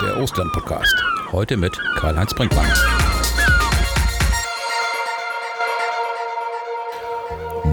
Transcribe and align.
der 0.00 0.16
Ostland-Podcast. 0.16 0.94
Heute 1.32 1.56
mit 1.56 1.76
Karl-Heinz 1.96 2.32
Brinkmann. 2.32 2.66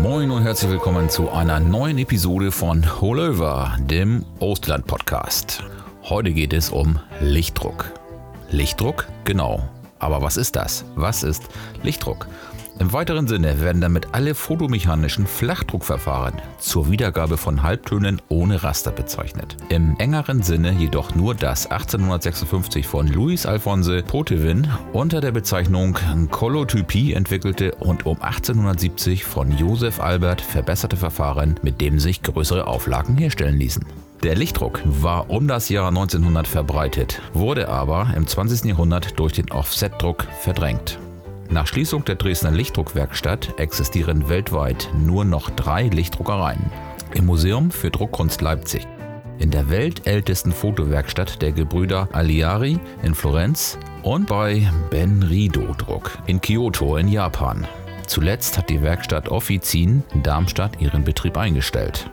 Moin 0.01 0.31
und 0.31 0.41
herzlich 0.43 0.71
willkommen 0.71 1.09
zu 1.09 1.29
einer 1.29 1.59
neuen 1.59 1.99
Episode 1.99 2.51
von 2.51 2.83
Over, 2.99 3.77
dem 3.79 4.25
Ostland-Podcast. 4.39 5.63
Heute 6.03 6.31
geht 6.31 6.53
es 6.53 6.71
um 6.71 6.99
Lichtdruck. 7.21 7.91
Lichtdruck? 8.49 9.07
Genau. 9.25 9.69
Aber 9.99 10.23
was 10.23 10.37
ist 10.37 10.55
das? 10.55 10.83
Was 10.95 11.21
ist 11.21 11.43
Lichtdruck? 11.83 12.27
Im 12.77 12.91
weiteren 12.91 13.25
Sinne 13.25 13.61
werden 13.61 13.79
damit 13.79 14.07
alle 14.11 14.35
fotomechanischen 14.35 15.27
Flachdruckverfahren 15.27 16.41
zur 16.59 16.91
Wiedergabe 16.91 17.37
von 17.37 17.63
Halbtönen 17.63 18.21
ohne 18.27 18.63
Raster 18.63 18.91
bezeichnet. 18.91 19.55
Im 19.69 19.95
engeren 19.97 20.43
Sinne 20.43 20.73
jedoch 20.73 21.15
nur 21.15 21.35
das 21.35 21.71
1856 21.71 22.85
von 22.85 23.07
Louis 23.07 23.45
Alphonse 23.45 24.03
Potevin 24.03 24.67
unter 24.91 25.21
der 25.21 25.31
Bezeichnung 25.31 25.97
Kolotypie 26.31 27.13
entwickelte 27.13 27.73
und 27.75 28.05
um 28.05 28.21
1870 28.21 29.23
von 29.23 29.57
Joseph 29.57 30.01
Albert 30.01 30.41
verbesserte 30.41 30.97
Verfahren, 30.97 31.55
mit 31.61 31.79
dem 31.79 31.97
sich 31.97 32.23
größere 32.23 32.67
Auflagen 32.67 33.17
herstellen 33.17 33.57
ließen. 33.57 33.85
Der 34.23 34.35
Lichtdruck 34.35 34.81
war 34.85 35.29
um 35.29 35.47
das 35.47 35.69
Jahr 35.69 35.89
1900 35.89 36.47
verbreitet, 36.47 37.21
wurde 37.33 37.69
aber 37.69 38.11
im 38.15 38.27
20. 38.27 38.65
Jahrhundert 38.65 39.17
durch 39.17 39.33
den 39.33 39.49
Offsetdruck 39.51 40.27
verdrängt. 40.41 40.99
Nach 41.49 41.67
Schließung 41.67 42.03
der 42.05 42.15
Dresdner 42.15 42.51
Lichtdruckwerkstatt 42.51 43.59
existieren 43.59 44.29
weltweit 44.29 44.89
nur 44.97 45.25
noch 45.25 45.49
drei 45.51 45.83
Lichtdruckereien. 45.83 46.71
Im 47.13 47.27
Museum 47.27 47.71
für 47.71 47.91
Druckkunst 47.91 48.41
Leipzig, 48.41 48.87
in 49.37 49.51
der 49.51 49.69
weltältesten 49.69 50.51
Fotowerkstatt 50.51 51.41
der 51.41 51.51
Gebrüder 51.51 52.09
Aliari 52.11 52.79
in 53.03 53.13
Florenz 53.13 53.77
und 54.03 54.27
bei 54.27 54.69
Benrido 54.89 55.73
Druck 55.77 56.17
in 56.25 56.41
Kyoto 56.41 56.97
in 56.97 57.07
Japan. 57.07 57.67
Zuletzt 58.07 58.57
hat 58.57 58.69
die 58.69 58.81
Werkstatt 58.81 59.29
Offizin 59.29 60.03
in 60.13 60.23
Darmstadt 60.23 60.81
ihren 60.81 61.03
Betrieb 61.03 61.37
eingestellt. 61.37 62.09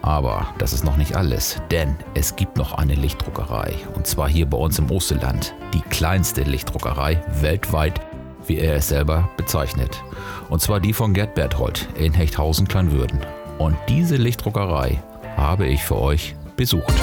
Aber 0.00 0.48
das 0.58 0.72
ist 0.72 0.84
noch 0.84 0.96
nicht 0.96 1.14
alles, 1.14 1.60
denn 1.70 1.96
es 2.14 2.34
gibt 2.34 2.56
noch 2.56 2.74
eine 2.74 2.94
Lichtdruckerei 2.94 3.74
und 3.94 4.06
zwar 4.06 4.28
hier 4.28 4.46
bei 4.46 4.58
uns 4.58 4.78
im 4.78 4.90
Osterland, 4.90 5.54
die 5.74 5.82
kleinste 5.82 6.42
Lichtdruckerei 6.42 7.22
weltweit 7.40 8.00
wie 8.46 8.58
er 8.58 8.76
es 8.76 8.88
selber 8.88 9.28
bezeichnet. 9.36 10.02
Und 10.48 10.60
zwar 10.60 10.80
die 10.80 10.92
von 10.92 11.14
Gerd 11.14 11.34
Berthold 11.34 11.88
in 11.94 12.12
Hechthausen-Kleinwürden. 12.12 13.20
Und 13.58 13.76
diese 13.88 14.16
Lichtdruckerei 14.16 15.02
habe 15.36 15.66
ich 15.66 15.82
für 15.82 16.00
euch 16.00 16.34
besucht. 16.56 16.94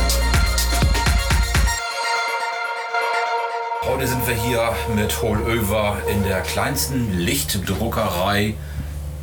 Heute 3.83 4.07
sind 4.07 4.27
wir 4.27 4.35
hier 4.35 4.73
mit 4.95 5.21
Holöver 5.21 5.97
in 6.11 6.23
der 6.23 6.41
kleinsten 6.41 7.17
Lichtdruckerei 7.17 8.55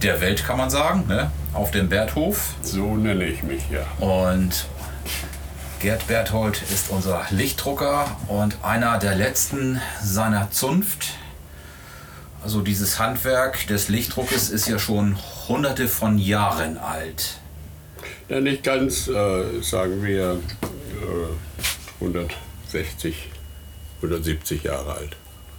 der 0.03 0.21
Welt, 0.21 0.45
kann 0.45 0.59
man 0.59 0.71
sagen, 0.71 1.05
ne? 1.09 1.31
auf 1.55 1.71
dem 1.71 1.89
Berthof. 1.89 2.55
So 2.63 2.97
nenne 2.97 3.25
ich 3.25 3.43
mich, 3.43 3.63
ja. 3.71 3.87
Und 4.05 4.67
Gerd 5.81 6.07
Berthold 6.07 6.63
ist 6.73 6.91
unser 6.91 7.27
Lichtdrucker 7.31 8.17
und 8.29 8.57
einer 8.63 8.99
der 8.99 9.15
letzten 9.15 9.81
seiner 10.03 10.51
Zunft 10.51 11.15
also 12.47 12.61
dieses 12.61 13.01
Handwerk 13.01 13.67
des 13.67 13.89
Lichtdruckes 13.89 14.51
ist 14.51 14.69
ja 14.69 14.79
schon 14.79 15.19
hunderte 15.49 15.89
von 15.89 16.17
Jahren 16.17 16.79
alt. 16.79 17.39
Ja, 18.29 18.41
nicht 18.41 18.63
ganz, 18.63 19.09
äh, 19.09 19.61
sagen 19.63 20.05
wir 20.05 20.39
äh, 22.01 22.05
160, 22.05 23.31
170 23.97 24.63
Jahre 24.63 24.93
alt. 24.93 25.17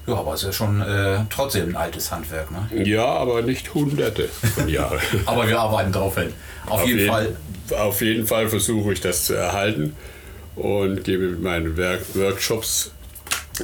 Ja, 0.08 0.14
aber 0.14 0.34
es 0.34 0.44
ist 0.44 0.46
ja 0.46 0.54
schon 0.54 0.80
äh, 0.80 1.26
trotzdem 1.30 1.68
ein 1.68 1.76
altes 1.76 2.10
Handwerk, 2.10 2.52
ne? 2.52 2.86
Ja, 2.86 3.04
aber 3.04 3.42
nicht 3.42 3.74
hunderte 3.74 4.30
von 4.56 4.70
Jahren. 4.70 5.02
aber 5.26 5.46
wir 5.46 5.60
arbeiten 5.60 5.92
darauf 5.92 6.18
hin. 6.18 6.32
Auf, 6.68 6.84
auf 6.84 6.88
jeden, 6.88 7.00
jeden, 7.00 7.12
Fall. 7.12 7.36
Auf 7.78 8.02
jeden 8.02 8.26
Fall 8.26 8.48
versuche 8.48 8.94
ich 8.94 9.02
das 9.02 9.26
zu 9.26 9.34
erhalten 9.34 9.94
und 10.56 11.04
gebe 11.04 11.28
mit 11.28 11.42
meinen 11.42 11.76
Werk 11.76 12.16
Workshops 12.16 12.92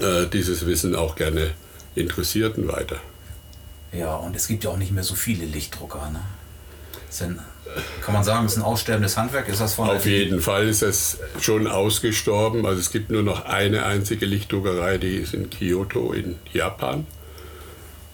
äh, 0.01 0.25
dieses 0.25 0.65
Wissen 0.65 0.93
auch 0.93 1.15
gerne 1.15 1.51
Interessierten 1.95 2.67
weiter. 2.67 2.97
Ja, 3.93 4.15
und 4.15 4.35
es 4.35 4.47
gibt 4.47 4.63
ja 4.63 4.71
auch 4.71 4.77
nicht 4.77 4.91
mehr 4.91 5.03
so 5.03 5.15
viele 5.15 5.45
Lichtdrucker. 5.45 6.09
Ne? 6.11 6.19
Ein, 7.21 7.39
kann 8.01 8.13
man 8.13 8.23
sagen, 8.23 8.45
es 8.45 8.53
ist 8.53 8.57
ein 8.57 8.63
aussterbendes 8.63 9.17
Handwerk? 9.17 9.47
Ist 9.47 9.61
das 9.61 9.75
von 9.75 9.89
Auf 9.89 10.05
jeden 10.05 10.41
Fall 10.41 10.67
ist 10.67 10.81
es 10.81 11.19
schon 11.39 11.67
ausgestorben. 11.67 12.65
Also 12.65 12.79
es 12.79 12.91
gibt 12.91 13.11
nur 13.11 13.23
noch 13.23 13.45
eine 13.45 13.85
einzige 13.85 14.25
Lichtdruckerei, 14.25 14.97
die 14.97 15.17
ist 15.17 15.33
in 15.33 15.49
Kyoto 15.49 16.11
in 16.11 16.37
Japan, 16.51 17.05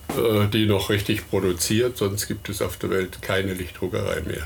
äh, 0.10 0.48
die 0.48 0.66
noch 0.66 0.90
richtig 0.90 1.30
produziert. 1.30 1.98
Sonst 1.98 2.28
gibt 2.28 2.50
es 2.50 2.62
auf 2.62 2.78
der 2.78 2.90
Welt 2.90 3.22
keine 3.22 3.54
Lichtdruckerei 3.54 4.22
mehr. 4.22 4.44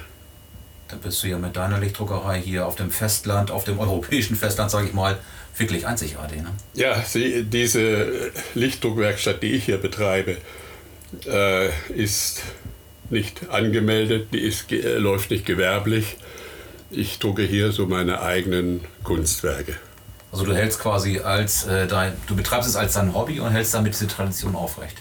Da 0.88 0.98
bist 0.98 1.24
du 1.24 1.28
ja 1.28 1.40
mit 1.40 1.56
deiner 1.56 1.80
Lichtdruckerei 1.80 2.40
hier 2.40 2.68
auf 2.68 2.76
dem 2.76 2.92
Festland, 2.92 3.50
auf 3.50 3.64
dem 3.64 3.80
europäischen 3.80 4.36
Festland, 4.36 4.70
sage 4.70 4.88
ich 4.88 4.94
mal, 4.94 5.18
wirklich 5.58 5.88
einzigartig. 5.88 6.44
Ne? 6.44 6.50
Ja, 6.76 7.02
sie, 7.02 7.44
diese 7.44 8.32
Lichtdruckwerkstatt, 8.54 9.42
die 9.42 9.54
ich 9.54 9.66
hier 9.66 9.78
betreibe, 9.78 10.38
äh, 11.26 11.70
ist 11.94 12.42
nicht 13.10 13.50
angemeldet, 13.50 14.30
die 14.34 14.40
ist, 14.40 14.72
äh, 14.72 14.98
läuft 14.98 15.32
nicht 15.32 15.46
gewerblich. 15.46 16.18
Ich 16.90 17.20
drucke 17.20 17.44
hier 17.44 17.72
so 17.72 17.86
meine 17.86 18.22
eigenen 18.22 18.82
Kunstwerke. 19.04 19.76
Also 20.32 20.46
du 20.46 20.56
hältst 20.56 20.80
quasi 20.80 21.20
als 21.20 21.66
äh, 21.66 21.88
dein, 21.88 22.14
du 22.28 22.36
betreibst 22.36 22.68
es 22.68 22.76
als 22.76 22.94
dein 22.94 23.14
Hobby 23.14 23.40
und 23.40 23.52
hältst 23.52 23.74
damit 23.74 23.94
diese 23.94 24.08
Tradition 24.08 24.56
aufrecht. 24.56 24.98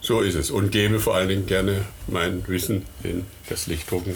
So 0.00 0.20
ist 0.20 0.34
es 0.34 0.50
und 0.50 0.70
gebe 0.70 1.00
vor 1.00 1.14
allen 1.14 1.28
Dingen 1.28 1.46
gerne 1.46 1.84
mein 2.06 2.46
Wissen 2.48 2.84
in 3.02 3.26
das 3.48 3.66
Lichtdrucken 3.66 4.14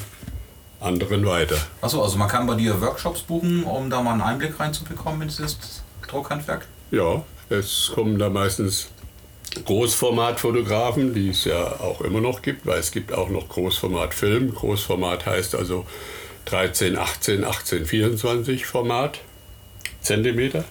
anderen 0.80 1.24
weiter. 1.24 1.56
Achso, 1.80 2.02
also 2.02 2.16
man 2.18 2.28
kann 2.28 2.46
bei 2.46 2.54
dir 2.54 2.80
Workshops 2.80 3.22
buchen, 3.22 3.64
um 3.64 3.88
da 3.88 4.02
mal 4.02 4.12
einen 4.12 4.22
Einblick 4.22 4.58
reinzubekommen 4.58 5.22
in 5.22 5.28
dieses 5.28 5.82
Druckhandwerk? 6.08 6.66
Ja, 6.90 7.24
es 7.48 7.92
kommen 7.94 8.18
da 8.18 8.28
meistens 8.28 8.88
Großformatfotografen, 9.64 11.14
die 11.14 11.30
es 11.30 11.44
ja 11.44 11.80
auch 11.80 12.00
immer 12.00 12.20
noch 12.20 12.42
gibt, 12.42 12.66
weil 12.66 12.78
es 12.78 12.90
gibt 12.90 13.12
auch 13.12 13.28
noch 13.28 13.48
Großformatfilm. 13.48 14.54
Großformat 14.54 15.26
heißt 15.26 15.54
also 15.54 15.86
13, 16.46 16.96
18, 16.96 17.44
18, 17.44 17.86
24 17.86 18.66
Format, 18.66 19.20
Zentimeter. 20.00 20.64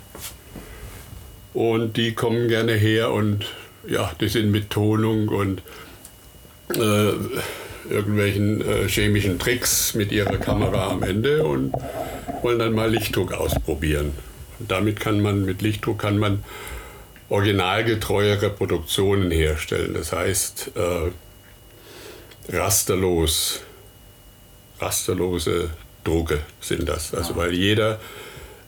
Und 1.53 1.97
die 1.97 2.14
kommen 2.14 2.47
gerne 2.47 2.74
her 2.74 3.12
und 3.12 3.46
ja, 3.88 4.12
die 4.20 4.30
sind 4.30 4.52
mit 4.52 4.70
Tonung 4.70 5.28
und 5.28 5.62
äh, 6.75 7.14
irgendwelchen 7.90 8.62
äh, 8.62 8.88
chemischen 8.88 9.40
Tricks 9.40 9.94
mit 9.96 10.12
ihrer 10.12 10.38
Kamera 10.38 10.90
am 10.90 11.03
Ende 11.03 11.44
und 11.44 11.74
wollen 12.41 12.59
dann 12.59 12.74
mal 12.74 12.90
Lichtdruck 12.90 13.34
ausprobieren. 13.34 14.14
Und 14.59 14.72
damit 14.72 15.00
kann 15.00 15.22
man, 15.22 15.46
mit 15.46 15.62
Lichtdruck 15.62 16.00
kann 16.00 16.18
man 16.18 16.44
originalgetreue 17.31 18.42
Reproduktionen 18.42 19.31
herstellen. 19.31 19.94
Das 19.94 20.12
heißt, 20.12 20.72
äh, 20.75 22.56
rasterlos, 22.56 23.62
rasterlose 24.80 25.70
Drucke 26.03 26.41
sind 26.59 26.90
das. 26.90 27.14
Also 27.14 27.38
weil 27.38 27.53
jeder, 27.53 28.02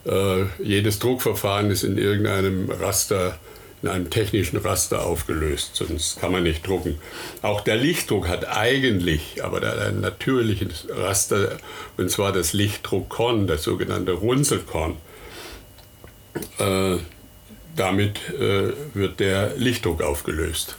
äh, 0.06 0.46
jedes 0.63 1.00
Druckverfahren 1.00 1.72
ist 1.72 1.84
in 1.84 1.97
irgendeinem 1.97 2.69
Raster, 2.72 3.38
in 3.81 3.90
einem 3.90 4.09
technischen 4.09 4.56
Raster 4.56 5.06
aufgelöst, 5.06 5.72
sonst 5.75 6.22
kann 6.22 6.31
man 6.31 6.44
nicht 6.44 6.66
drucken. 6.66 6.97
Auch 7.41 7.59
der 7.59 7.75
Lichtdruck 7.75 8.29
hat 8.29 8.47
eigentlich, 8.47 9.44
aber 9.44 9.59
der 9.59 9.72
hat 9.72 9.79
ein 9.79 10.00
natürliches 10.00 10.88
Raster, 10.90 11.57
und 11.97 12.09
zwar 12.09 12.32
das 12.32 12.53
Lichtdruckkorn, 12.53 13.46
das 13.46 13.64
sogenannte 13.64 14.14
Runzelkorn. 14.14 14.96
Äh, 16.59 16.99
damit 17.75 18.17
äh, 18.29 18.73
wird 18.93 19.20
der 19.20 19.55
Lichtdruck 19.55 20.02
aufgelöst. 20.02 20.75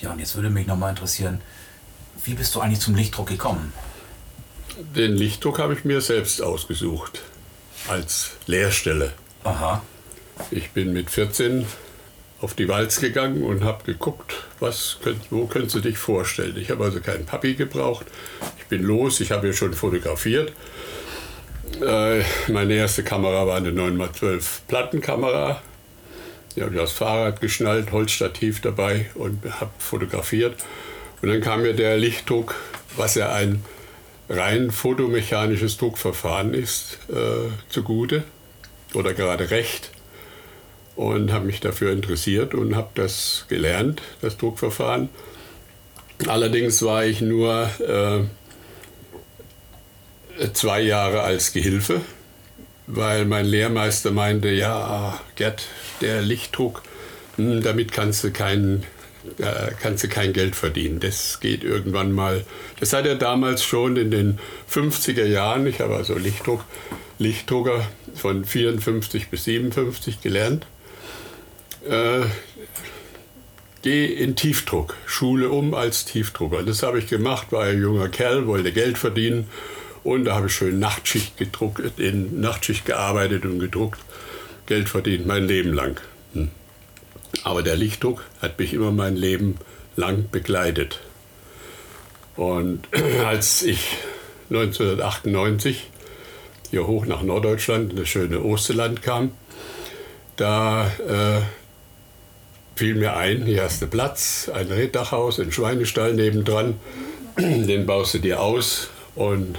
Ja, 0.00 0.12
und 0.12 0.18
jetzt 0.18 0.34
würde 0.34 0.50
mich 0.50 0.66
nochmal 0.66 0.90
interessieren, 0.90 1.40
wie 2.24 2.34
bist 2.34 2.54
du 2.54 2.60
eigentlich 2.60 2.80
zum 2.80 2.94
Lichtdruck 2.94 3.28
gekommen? 3.28 3.72
Den 4.96 5.12
Lichtdruck 5.12 5.58
habe 5.58 5.74
ich 5.74 5.84
mir 5.84 6.00
selbst 6.00 6.42
ausgesucht, 6.42 7.22
als 7.88 8.32
Lehrstelle. 8.46 9.12
Aha. 9.44 9.82
Ich 10.50 10.70
bin 10.70 10.92
mit 10.92 11.10
14 11.10 11.64
auf 12.40 12.54
die 12.54 12.68
Walz 12.68 13.00
gegangen 13.00 13.42
und 13.44 13.62
habe 13.62 13.84
geguckt, 13.84 14.34
was 14.58 14.98
könnt, 15.02 15.20
wo 15.30 15.46
könntest 15.46 15.76
du 15.76 15.80
dich 15.80 15.96
vorstellen. 15.96 16.56
Ich 16.56 16.70
habe 16.70 16.84
also 16.84 17.00
keinen 17.00 17.24
Papi 17.24 17.54
gebraucht. 17.54 18.06
Ich 18.58 18.66
bin 18.66 18.82
los, 18.82 19.20
ich 19.20 19.30
habe 19.30 19.46
ja 19.46 19.52
schon 19.52 19.72
fotografiert 19.72 20.52
meine 22.48 22.74
erste 22.74 23.02
Kamera 23.02 23.46
war 23.46 23.56
eine 23.56 23.70
9x12 23.70 24.42
Plattenkamera. 24.68 25.62
Die 26.54 26.62
habe 26.62 26.74
ich 26.74 26.80
aufs 26.80 26.92
Fahrrad 26.92 27.40
geschnallt, 27.40 27.90
Holzstativ 27.90 28.60
dabei 28.60 29.10
und 29.14 29.42
habe 29.60 29.72
fotografiert. 29.78 30.56
Und 31.20 31.28
dann 31.28 31.40
kam 31.40 31.62
mir 31.62 31.74
der 31.74 31.96
Lichtdruck, 31.96 32.54
was 32.96 33.16
ja 33.16 33.32
ein 33.32 33.64
rein 34.28 34.70
fotomechanisches 34.70 35.76
Druckverfahren 35.76 36.54
ist, 36.54 36.98
äh, 37.10 37.50
zugute. 37.68 38.24
oder 38.94 39.12
gerade 39.12 39.50
recht 39.50 39.90
und 40.96 41.32
habe 41.32 41.46
mich 41.46 41.60
dafür 41.60 41.92
interessiert 41.92 42.54
und 42.54 42.76
habe 42.76 42.90
das 42.94 43.46
gelernt, 43.48 44.02
das 44.20 44.36
Druckverfahren. 44.36 45.08
Allerdings 46.28 46.82
war 46.82 47.04
ich 47.04 47.20
nur 47.20 47.68
äh, 47.80 48.24
zwei 50.52 50.80
Jahre 50.80 51.22
als 51.22 51.52
Gehilfe, 51.52 52.00
weil 52.86 53.24
mein 53.24 53.46
Lehrmeister 53.46 54.10
meinte, 54.10 54.48
ja, 54.48 55.20
Gerd, 55.36 55.66
der 56.00 56.22
Lichtdruck, 56.22 56.82
hm, 57.36 57.62
damit 57.62 57.92
kannst 57.92 58.24
du 58.24 58.30
keinen 58.30 58.84
da 59.38 59.70
kannst 59.80 60.04
du 60.04 60.08
kein 60.08 60.32
Geld 60.32 60.54
verdienen. 60.54 61.00
Das 61.00 61.40
geht 61.40 61.64
irgendwann 61.64 62.12
mal. 62.12 62.44
Das 62.80 62.92
hat 62.92 63.06
er 63.06 63.14
damals 63.14 63.64
schon 63.64 63.96
in 63.96 64.10
den 64.10 64.38
50er 64.70 65.24
Jahren, 65.24 65.66
ich 65.66 65.80
habe 65.80 65.96
also 65.96 66.16
Lichtdruck, 66.16 66.64
Lichtdrucker 67.18 67.86
von 68.14 68.44
54 68.44 69.28
bis 69.28 69.44
57 69.44 70.20
gelernt. 70.20 70.66
Äh, 71.88 72.26
geh 73.82 74.06
in 74.06 74.36
Tiefdruck, 74.36 74.96
Schule 75.06 75.48
um 75.48 75.74
als 75.74 76.04
Tiefdrucker. 76.04 76.62
Das 76.62 76.82
habe 76.82 76.98
ich 76.98 77.06
gemacht, 77.06 77.50
war 77.50 77.64
ein 77.64 77.80
junger 77.80 78.08
Kerl, 78.08 78.46
wollte 78.46 78.72
Geld 78.72 78.98
verdienen 78.98 79.48
und 80.04 80.26
da 80.26 80.36
habe 80.36 80.46
ich 80.46 80.54
schön 80.54 80.78
Nachtschicht 80.78 81.38
gedruckt, 81.38 81.98
in 81.98 82.40
Nachtschicht 82.40 82.84
gearbeitet 82.84 83.44
und 83.46 83.58
gedruckt, 83.58 83.98
Geld 84.66 84.88
verdient, 84.88 85.26
mein 85.26 85.44
Leben 85.48 85.72
lang. 85.72 86.00
Hm. 86.34 86.50
Aber 87.42 87.62
der 87.62 87.74
Lichtdruck 87.74 88.24
hat 88.40 88.58
mich 88.58 88.74
immer 88.74 88.92
mein 88.92 89.16
Leben 89.16 89.56
lang 89.96 90.28
begleitet. 90.30 91.00
Und 92.36 92.86
als 93.24 93.62
ich 93.62 93.96
1998 94.50 95.90
hier 96.70 96.86
hoch 96.86 97.06
nach 97.06 97.22
Norddeutschland 97.22 97.92
in 97.92 97.96
das 97.96 98.08
schöne 98.08 98.42
Osterland 98.42 99.02
kam, 99.02 99.32
da 100.36 100.86
äh, 100.86 101.40
fiel 102.76 102.96
mir 102.96 103.16
ein, 103.16 103.46
hier 103.46 103.62
hast 103.62 103.80
du 103.80 103.86
Platz, 103.86 104.50
ein 104.52 104.66
Reddachhaus, 104.66 105.40
ein 105.40 105.52
Schweinestall 105.52 106.12
nebendran, 106.12 106.74
den 107.38 107.86
baust 107.86 108.14
du 108.14 108.18
dir 108.18 108.42
aus 108.42 108.88
und 109.14 109.56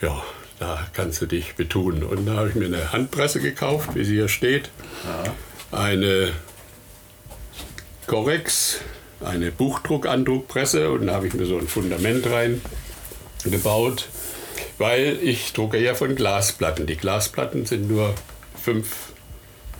ja, 0.00 0.22
da 0.58 0.86
kannst 0.92 1.20
du 1.20 1.26
dich 1.26 1.54
betun. 1.54 2.02
Und 2.02 2.26
da 2.26 2.34
habe 2.34 2.48
ich 2.48 2.54
mir 2.54 2.66
eine 2.66 2.92
Handpresse 2.92 3.40
gekauft, 3.40 3.90
wie 3.94 4.04
sie 4.04 4.14
hier 4.14 4.28
steht. 4.28 4.70
Ja. 5.04 5.78
Eine 5.78 6.32
Correx, 8.06 8.80
eine 9.20 9.50
Buchdruckandruckpresse 9.50 10.90
und 10.90 11.06
da 11.08 11.14
habe 11.14 11.26
ich 11.26 11.34
mir 11.34 11.46
so 11.46 11.58
ein 11.58 11.66
Fundament 11.66 12.26
rein 12.30 12.60
gebaut, 13.44 14.08
weil 14.78 15.18
ich 15.22 15.52
drucke 15.52 15.78
ja 15.78 15.94
von 15.94 16.14
Glasplatten. 16.14 16.86
Die 16.86 16.96
Glasplatten 16.96 17.66
sind 17.66 17.88
nur 17.88 18.14
5 18.62 18.86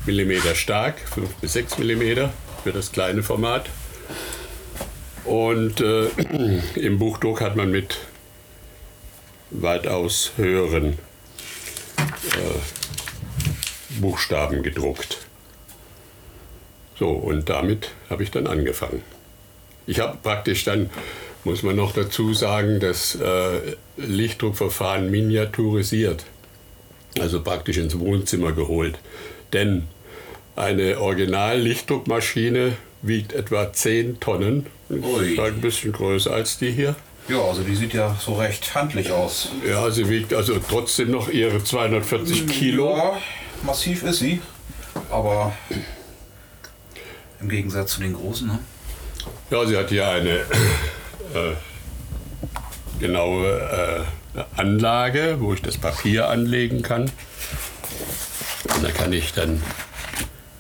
mm 0.07 0.55
stark, 0.55 0.99
5 1.15 1.35
bis 1.35 1.53
6 1.55 1.79
mm 1.79 2.29
für 2.65 2.73
das 2.73 2.93
kleine 2.93 3.23
Format. 3.23 3.69
Und 5.25 5.81
äh, 5.81 6.07
im 6.77 6.99
Buchdruck 6.99 7.41
hat 7.41 7.57
man 7.57 7.71
mit 7.71 7.99
weitaus 9.51 10.33
höheren 10.37 10.99
äh, 11.99 12.59
Buchstaben 14.01 14.63
gedruckt. 14.63 15.19
So, 16.99 17.11
und 17.11 17.49
damit 17.49 17.91
habe 18.09 18.23
ich 18.23 18.31
dann 18.31 18.47
angefangen. 18.47 19.03
Ich 19.87 20.01
habe 20.01 20.17
praktisch 20.23 20.65
dann, 20.65 20.91
muss 21.45 21.63
man 21.63 21.77
noch 21.77 21.93
dazu 21.93 22.35
sagen, 22.35 22.81
das 22.81 23.15
äh, 23.15 23.77
Lichtdruckverfahren 23.97 25.11
miniaturisiert, 25.11 26.25
also 27.21 27.43
praktisch 27.43 27.77
ins 27.77 27.99
Wohnzimmer 27.99 28.53
geholt. 28.53 28.99
Denn 29.53 29.85
eine 30.57 30.99
Original-Lichtdruckmaschine 31.01 32.77
wiegt 33.03 33.35
etwa 33.35 33.73
10 33.73 34.21
Tonnen, 34.21 34.67
halt 34.91 35.55
ein 35.55 35.61
bisschen 35.61 35.93
größer 35.93 36.33
als 36.33 36.59
die 36.59 36.73
hier. 36.73 36.97
Ja, 37.29 37.41
also 37.41 37.63
die 37.63 37.75
sieht 37.75 37.93
ja 37.93 38.17
so 38.21 38.35
recht 38.35 38.75
handlich 38.75 39.11
aus. 39.11 39.49
Ja, 39.67 39.91
sie 39.91 40.09
wiegt 40.09 40.33
also 40.33 40.59
trotzdem 40.59 41.11
noch 41.11 41.29
ihre 41.29 41.63
240 41.63 42.47
Kilo. 42.47 42.97
Ja, 42.97 43.19
massiv 43.63 44.05
ist 44.05 44.21
sie, 44.21 44.41
aber 45.11 45.53
im 47.41 47.49
Gegensatz 47.49 47.93
zu 47.93 48.01
den 48.01 48.15
großen, 48.15 48.47
ne? 48.47 48.59
Ja, 49.51 49.67
sie 49.67 49.77
hat 49.77 49.89
hier 49.89 50.09
eine 50.09 50.39
äh, 50.39 51.55
genaue 53.01 54.07
äh, 54.37 54.43
Anlage, 54.57 55.37
wo 55.41 55.53
ich 55.53 55.63
das 55.63 55.79
Papier 55.79 56.29
anlegen 56.29 56.83
kann. 56.83 57.11
Und 58.75 58.85
da 58.85 58.91
kann 58.91 59.13
ich 59.13 59.33
dann 59.33 59.63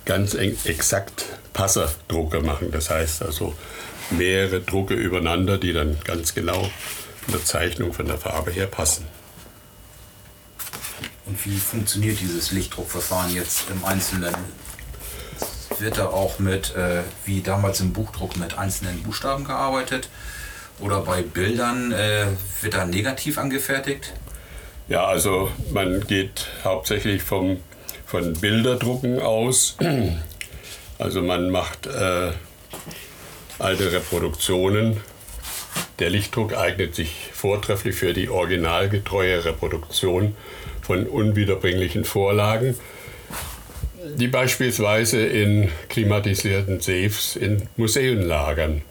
ganz 0.04 0.34
exakt 0.34 1.26
Passerdrucke 1.52 2.40
machen. 2.40 2.70
Das 2.72 2.90
heißt 2.90 3.22
also, 3.22 3.54
mehrere 4.10 4.60
Drucke 4.60 4.94
übereinander, 4.94 5.58
die 5.58 5.72
dann 5.72 5.98
ganz 6.04 6.34
genau 6.34 6.70
in 7.26 7.32
der 7.32 7.44
Zeichnung 7.44 7.92
von 7.92 8.06
der 8.06 8.18
Farbe 8.18 8.50
her 8.50 8.66
passen. 8.66 9.06
Und 11.26 11.44
wie 11.44 11.56
funktioniert 11.56 12.20
dieses 12.20 12.52
Lichtdruckverfahren 12.52 13.34
jetzt 13.34 13.64
im 13.70 13.84
Einzelnen? 13.84 14.34
Wird 15.78 15.98
da 15.98 16.06
auch 16.06 16.38
mit, 16.38 16.74
äh, 16.76 17.02
wie 17.24 17.42
damals 17.42 17.80
im 17.80 17.92
Buchdruck, 17.92 18.36
mit 18.36 18.56
einzelnen 18.56 19.02
Buchstaben 19.02 19.44
gearbeitet? 19.44 20.08
Oder 20.78 21.00
bei 21.00 21.22
Bildern 21.22 21.92
äh, 21.92 22.26
wird 22.60 22.74
da 22.74 22.86
negativ 22.86 23.38
angefertigt? 23.38 24.12
Ja, 24.88 25.04
also 25.06 25.50
man 25.72 26.06
geht 26.06 26.46
hauptsächlich 26.62 27.22
vom, 27.22 27.58
von 28.06 28.34
Bilderdrucken 28.34 29.20
aus. 29.20 29.76
Also 30.98 31.20
man 31.20 31.50
macht 31.50 31.86
äh, 31.86 32.32
alte 33.58 33.92
Reproduktionen. 33.92 34.98
Der 35.98 36.10
Lichtdruck 36.10 36.54
eignet 36.54 36.94
sich 36.94 37.30
vortrefflich 37.32 37.96
für 37.96 38.12
die 38.12 38.28
originalgetreue 38.28 39.44
Reproduktion 39.44 40.36
von 40.82 41.06
unwiederbringlichen 41.06 42.04
Vorlagen, 42.04 42.76
die 44.14 44.28
beispielsweise 44.28 45.24
in 45.24 45.70
klimatisierten 45.88 46.80
Safes 46.80 47.36
in 47.36 47.68
Museen 47.76 48.22
lagern. 48.22 48.82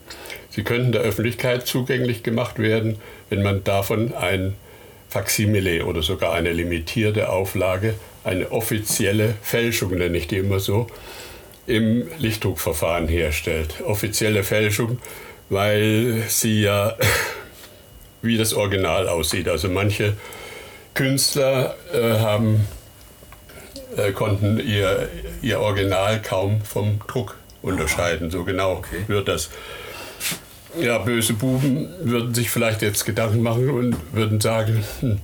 Sie 0.50 0.62
könnten 0.62 0.92
der 0.92 1.02
Öffentlichkeit 1.02 1.66
zugänglich 1.66 2.22
gemacht 2.22 2.58
werden, 2.58 2.98
wenn 3.30 3.42
man 3.42 3.62
davon 3.64 4.14
ein 4.14 4.54
Faksimile 5.08 5.84
oder 5.84 6.02
sogar 6.02 6.32
eine 6.34 6.52
limitierte 6.52 7.28
Auflage, 7.28 7.94
eine 8.24 8.50
offizielle 8.50 9.34
Fälschung 9.42 9.92
nenne 9.96 10.18
ich 10.18 10.26
die 10.26 10.38
immer 10.38 10.58
so, 10.58 10.88
im 11.66 12.08
Lichtdruckverfahren 12.18 13.08
herstellt. 13.08 13.82
Offizielle 13.84 14.44
Fälschung, 14.44 14.98
weil 15.48 16.24
sie 16.28 16.62
ja 16.62 16.96
wie 18.22 18.36
das 18.36 18.54
Original 18.54 19.08
aussieht. 19.08 19.48
Also 19.48 19.68
manche 19.68 20.14
Künstler 20.94 21.76
äh, 21.92 22.18
haben, 22.18 22.66
äh, 23.96 24.12
konnten 24.12 24.58
ihr, 24.58 25.08
ihr 25.42 25.60
Original 25.60 26.20
kaum 26.22 26.62
vom 26.62 27.00
Druck 27.06 27.36
unterscheiden. 27.62 28.30
So 28.30 28.44
genau 28.44 28.72
okay. 28.72 29.04
wird 29.06 29.28
das. 29.28 29.50
Ja, 30.78 30.98
böse 30.98 31.32
Buben 31.32 31.88
würden 32.00 32.34
sich 32.34 32.50
vielleicht 32.50 32.82
jetzt 32.82 33.06
Gedanken 33.06 33.42
machen 33.42 33.70
und 33.70 33.96
würden 34.12 34.40
sagen, 34.40 34.84
hm, 35.00 35.20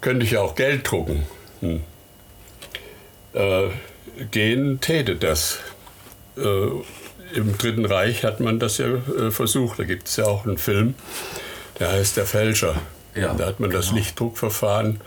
könnte 0.00 0.24
ich 0.24 0.32
ja 0.32 0.40
auch 0.40 0.54
Geld 0.54 0.88
drucken. 0.88 1.26
Hm. 1.60 1.80
Äh, 3.34 3.68
gehen 4.30 4.80
täte 4.80 5.16
das. 5.16 5.58
Äh, 6.36 6.66
Im 7.34 7.56
Dritten 7.58 7.86
Reich 7.86 8.24
hat 8.24 8.40
man 8.40 8.58
das 8.58 8.78
ja 8.78 8.86
äh, 8.86 9.30
versucht. 9.30 9.78
Da 9.78 9.84
gibt 9.84 10.08
es 10.08 10.16
ja 10.16 10.24
auch 10.24 10.44
einen 10.46 10.58
Film, 10.58 10.94
der 11.78 11.92
heißt 11.92 12.16
Der 12.16 12.26
Fälscher. 12.26 12.76
Ja, 13.14 13.34
da 13.34 13.46
hat 13.46 13.60
man 13.60 13.70
genau. 13.70 13.82
das 13.82 13.92
Lichtdruckverfahren 13.92 15.00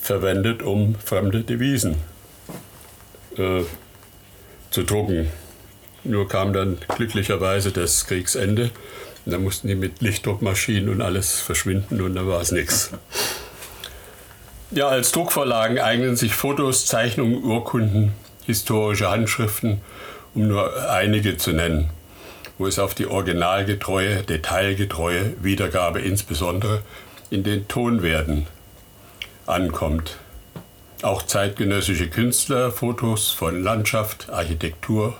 verwendet, 0.00 0.62
um 0.62 0.94
fremde 0.94 1.42
Devisen 1.42 1.96
äh, 3.36 3.62
zu 4.70 4.84
drucken. 4.84 5.30
Nur 6.04 6.28
kam 6.28 6.52
dann 6.52 6.78
glücklicherweise 6.96 7.72
das 7.72 8.06
Kriegsende. 8.06 8.70
Und 9.24 9.32
da 9.32 9.38
mussten 9.38 9.68
die 9.68 9.74
mit 9.74 10.00
Lichtdruckmaschinen 10.00 10.88
und 10.88 11.02
alles 11.02 11.40
verschwinden 11.40 12.00
und 12.00 12.14
da 12.14 12.26
war 12.26 12.40
es 12.40 12.52
nichts. 12.52 12.90
Ja, 14.70 14.88
als 14.88 15.12
Druckvorlagen 15.12 15.78
eignen 15.78 16.16
sich 16.16 16.34
Fotos, 16.34 16.86
Zeichnungen, 16.86 17.42
Urkunden, 17.42 18.12
historische 18.46 19.10
Handschriften, 19.10 19.80
um 20.34 20.48
nur 20.48 20.90
einige 20.90 21.36
zu 21.36 21.52
nennen, 21.52 21.90
wo 22.58 22.66
es 22.66 22.78
auf 22.78 22.94
die 22.94 23.06
originalgetreue, 23.06 24.22
detailgetreue 24.22 25.34
Wiedergabe 25.42 26.00
insbesondere 26.00 26.82
in 27.30 27.42
den 27.42 27.68
Tonwerten 27.68 28.46
ankommt. 29.46 30.16
Auch 31.02 31.22
zeitgenössische 31.22 32.08
Künstler, 32.08 32.72
Fotos 32.72 33.30
von 33.30 33.62
Landschaft, 33.62 34.30
Architektur 34.30 35.16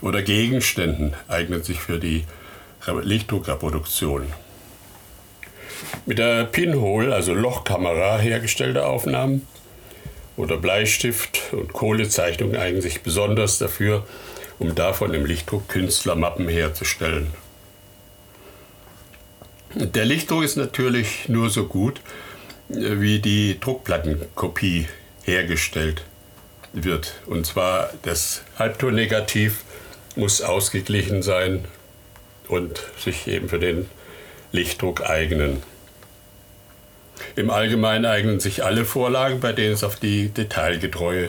oder 0.00 0.22
Gegenständen 0.22 1.14
eignen 1.28 1.62
sich 1.62 1.80
für 1.80 1.98
die 1.98 2.24
Lichtdruckreproduktion. 2.86 4.26
Mit 6.06 6.18
der 6.18 6.44
Pinhole, 6.44 7.14
also 7.14 7.34
Lochkamera, 7.34 8.18
hergestellte 8.18 8.84
Aufnahmen 8.86 9.46
oder 10.36 10.56
Bleistift 10.56 11.52
und 11.52 11.72
Kohlezeichnung 11.72 12.56
eignen 12.56 12.82
sich 12.82 13.02
besonders 13.02 13.58
dafür, 13.58 14.06
um 14.58 14.74
davon 14.74 15.12
im 15.14 15.26
Lichtdruck 15.26 15.68
Künstlermappen 15.68 16.48
herzustellen. 16.48 17.28
Der 19.74 20.04
Lichtdruck 20.04 20.44
ist 20.44 20.56
natürlich 20.56 21.28
nur 21.28 21.48
so 21.48 21.66
gut, 21.66 22.00
äh, 22.70 23.00
wie 23.00 23.20
die 23.20 23.58
Druckplattenkopie 23.58 24.86
hergestellt 25.24 26.02
wird. 26.72 27.14
Und 27.26 27.46
zwar 27.46 27.90
das 28.02 28.42
Halbtonnegativ 28.58 29.64
muss 30.16 30.42
ausgeglichen 30.42 31.22
sein 31.22 31.64
und 32.48 32.82
sich 32.98 33.26
eben 33.28 33.48
für 33.48 33.58
den 33.58 33.88
Lichtdruck 34.52 35.02
eignen. 35.02 35.62
Im 37.36 37.50
Allgemeinen 37.50 38.04
eignen 38.04 38.40
sich 38.40 38.64
alle 38.64 38.84
Vorlagen, 38.84 39.40
bei 39.40 39.52
denen 39.52 39.74
es 39.74 39.84
auf 39.84 39.96
die 39.96 40.28
detailgetreue 40.28 41.28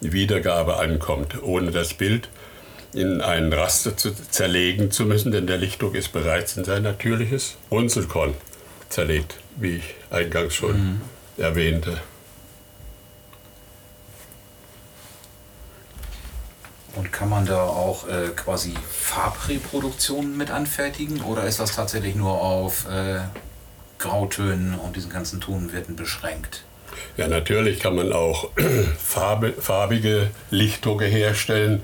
Wiedergabe 0.00 0.78
ankommt, 0.78 1.42
ohne 1.42 1.70
das 1.70 1.94
Bild 1.94 2.28
in 2.92 3.20
einen 3.20 3.52
Raster 3.52 3.96
zu 3.96 4.12
zerlegen 4.12 4.90
zu 4.90 5.04
müssen, 5.04 5.32
denn 5.32 5.46
der 5.46 5.58
Lichtdruck 5.58 5.94
ist 5.94 6.12
bereits 6.12 6.56
in 6.56 6.64
sein 6.64 6.82
natürliches 6.82 7.56
Runzelkorn 7.70 8.34
zerlegt, 8.88 9.36
wie 9.56 9.76
ich 9.76 9.94
eingangs 10.10 10.54
schon 10.54 10.76
mhm. 10.76 11.00
erwähnte. 11.36 11.98
Und 16.94 17.12
kann 17.12 17.28
man 17.28 17.46
da 17.46 17.62
auch 17.62 18.08
äh, 18.08 18.30
quasi 18.34 18.74
Farbreproduktionen 18.90 20.36
mit 20.36 20.50
anfertigen 20.50 21.20
oder 21.20 21.44
ist 21.44 21.60
das 21.60 21.76
tatsächlich 21.76 22.16
nur 22.16 22.32
auf 22.40 22.86
äh, 22.90 23.20
Grautönen 23.98 24.78
und 24.78 24.96
diesen 24.96 25.10
ganzen 25.10 25.40
Tonwerten 25.40 25.96
beschränkt? 25.96 26.64
Ja, 27.16 27.28
natürlich 27.28 27.80
kann 27.80 27.96
man 27.96 28.12
auch 28.12 28.50
farbige 29.58 30.30
Lichtdrucke 30.50 31.04
herstellen. 31.04 31.82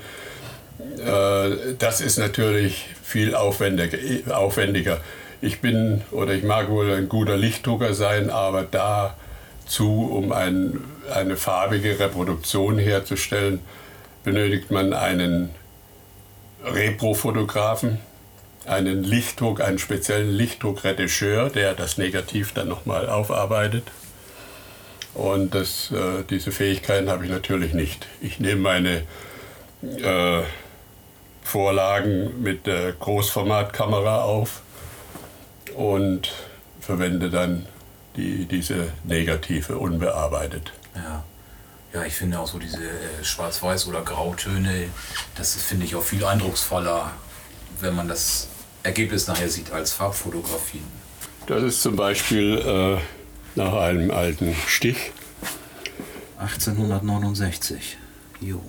Äh, 0.99 1.75
das 1.79 2.01
ist 2.01 2.19
natürlich 2.19 2.87
viel 3.03 3.35
aufwendiger, 3.35 3.99
aufwendiger. 4.37 5.01
Ich 5.41 5.61
bin 5.61 6.03
oder 6.11 6.33
ich 6.33 6.43
mag 6.43 6.71
wohl 6.71 6.93
ein 6.93 7.09
guter 7.09 7.37
Lichtdrucker 7.37 7.95
sein, 7.95 8.31
aber 8.31 8.63
dazu, 8.65 10.11
um 10.11 10.33
ein, 10.33 10.81
eine 11.13 11.37
farbige 11.37 11.99
Reproduktion 11.99 12.79
herzustellen, 12.79 13.61
benötigt 14.25 14.71
man 14.71 14.95
einen 14.95 15.51
Repro-Fotografen, 16.65 17.99
einen 18.67 19.05
Lichtdruck, 19.05 19.61
einen 19.61 19.79
speziellen 19.79 20.31
Lichtdruckretoucheur, 20.31 21.51
der 21.51 21.75
das 21.75 21.99
Negativ 21.99 22.53
dann 22.53 22.69
nochmal 22.69 23.09
aufarbeitet. 23.09 23.85
Und 25.15 25.55
das, 25.55 25.91
äh, 25.93 26.25
diese 26.29 26.51
Fähigkeiten 26.51 27.09
habe 27.09 27.25
ich 27.25 27.31
natürlich 27.31 27.73
nicht. 27.73 28.07
Ich 28.21 28.41
nehme 28.41 28.61
meine 28.61 29.03
äh, 29.83 30.43
Vorlagen 31.43 32.43
mit 32.43 32.67
der 32.67 32.93
Großformatkamera 32.93 34.23
auf 34.23 34.63
und 35.77 36.33
verwende 36.81 37.31
dann 37.31 37.67
die, 38.17 38.47
diese 38.47 38.93
Negative 39.05 39.79
unbearbeitet. 39.79 40.73
Ja. 40.95 41.25
Ja, 41.93 42.05
ich 42.05 42.15
finde 42.15 42.41
auch 42.41 42.49
so 42.49 42.59
diese 42.59 42.83
äh, 42.83 43.23
Schwarz-Weiß- 43.23 43.87
oder 43.89 44.03
Grautöne, 44.03 44.89
das 45.37 45.55
finde 45.55 45.87
ich 45.87 45.95
auch 45.95 46.03
viel 46.03 46.25
eindrucksvoller, 46.25 47.13
wenn 47.79 47.95
man 47.95 48.09
das 48.09 48.49
Ergebnis 48.85 49.27
nachher 49.27 49.49
sieht 49.49 49.73
als 49.73 49.93
Farbfotografien. 49.93 50.85
Das 51.47 51.63
ist 51.63 51.83
zum 51.83 51.97
Beispiel 51.97 52.59
äh, 52.59 52.99
nach 53.59 53.73
einem 53.73 54.11
alten 54.11 54.55
Stich. 54.67 55.13
1869. 56.39 57.97
Jo. 58.41 58.61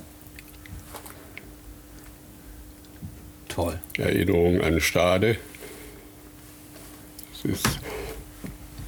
Toll. 3.50 3.80
Erinnerung 3.98 4.62
an 4.62 4.80
Stade. 4.80 5.38
Das 7.32 7.52
ist, 7.52 7.80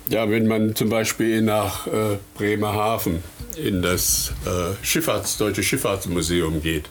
ja, 0.09 0.29
wenn 0.29 0.47
man 0.47 0.75
zum 0.75 0.89
Beispiel 0.89 1.41
nach 1.41 1.87
äh, 1.87 2.17
Bremerhaven 2.35 3.21
in 3.57 3.81
das 3.81 4.33
äh, 4.45 4.85
Schifffahrts-, 4.85 5.37
Deutsche 5.37 5.63
Schifffahrtsmuseum 5.63 6.61
geht, 6.61 6.89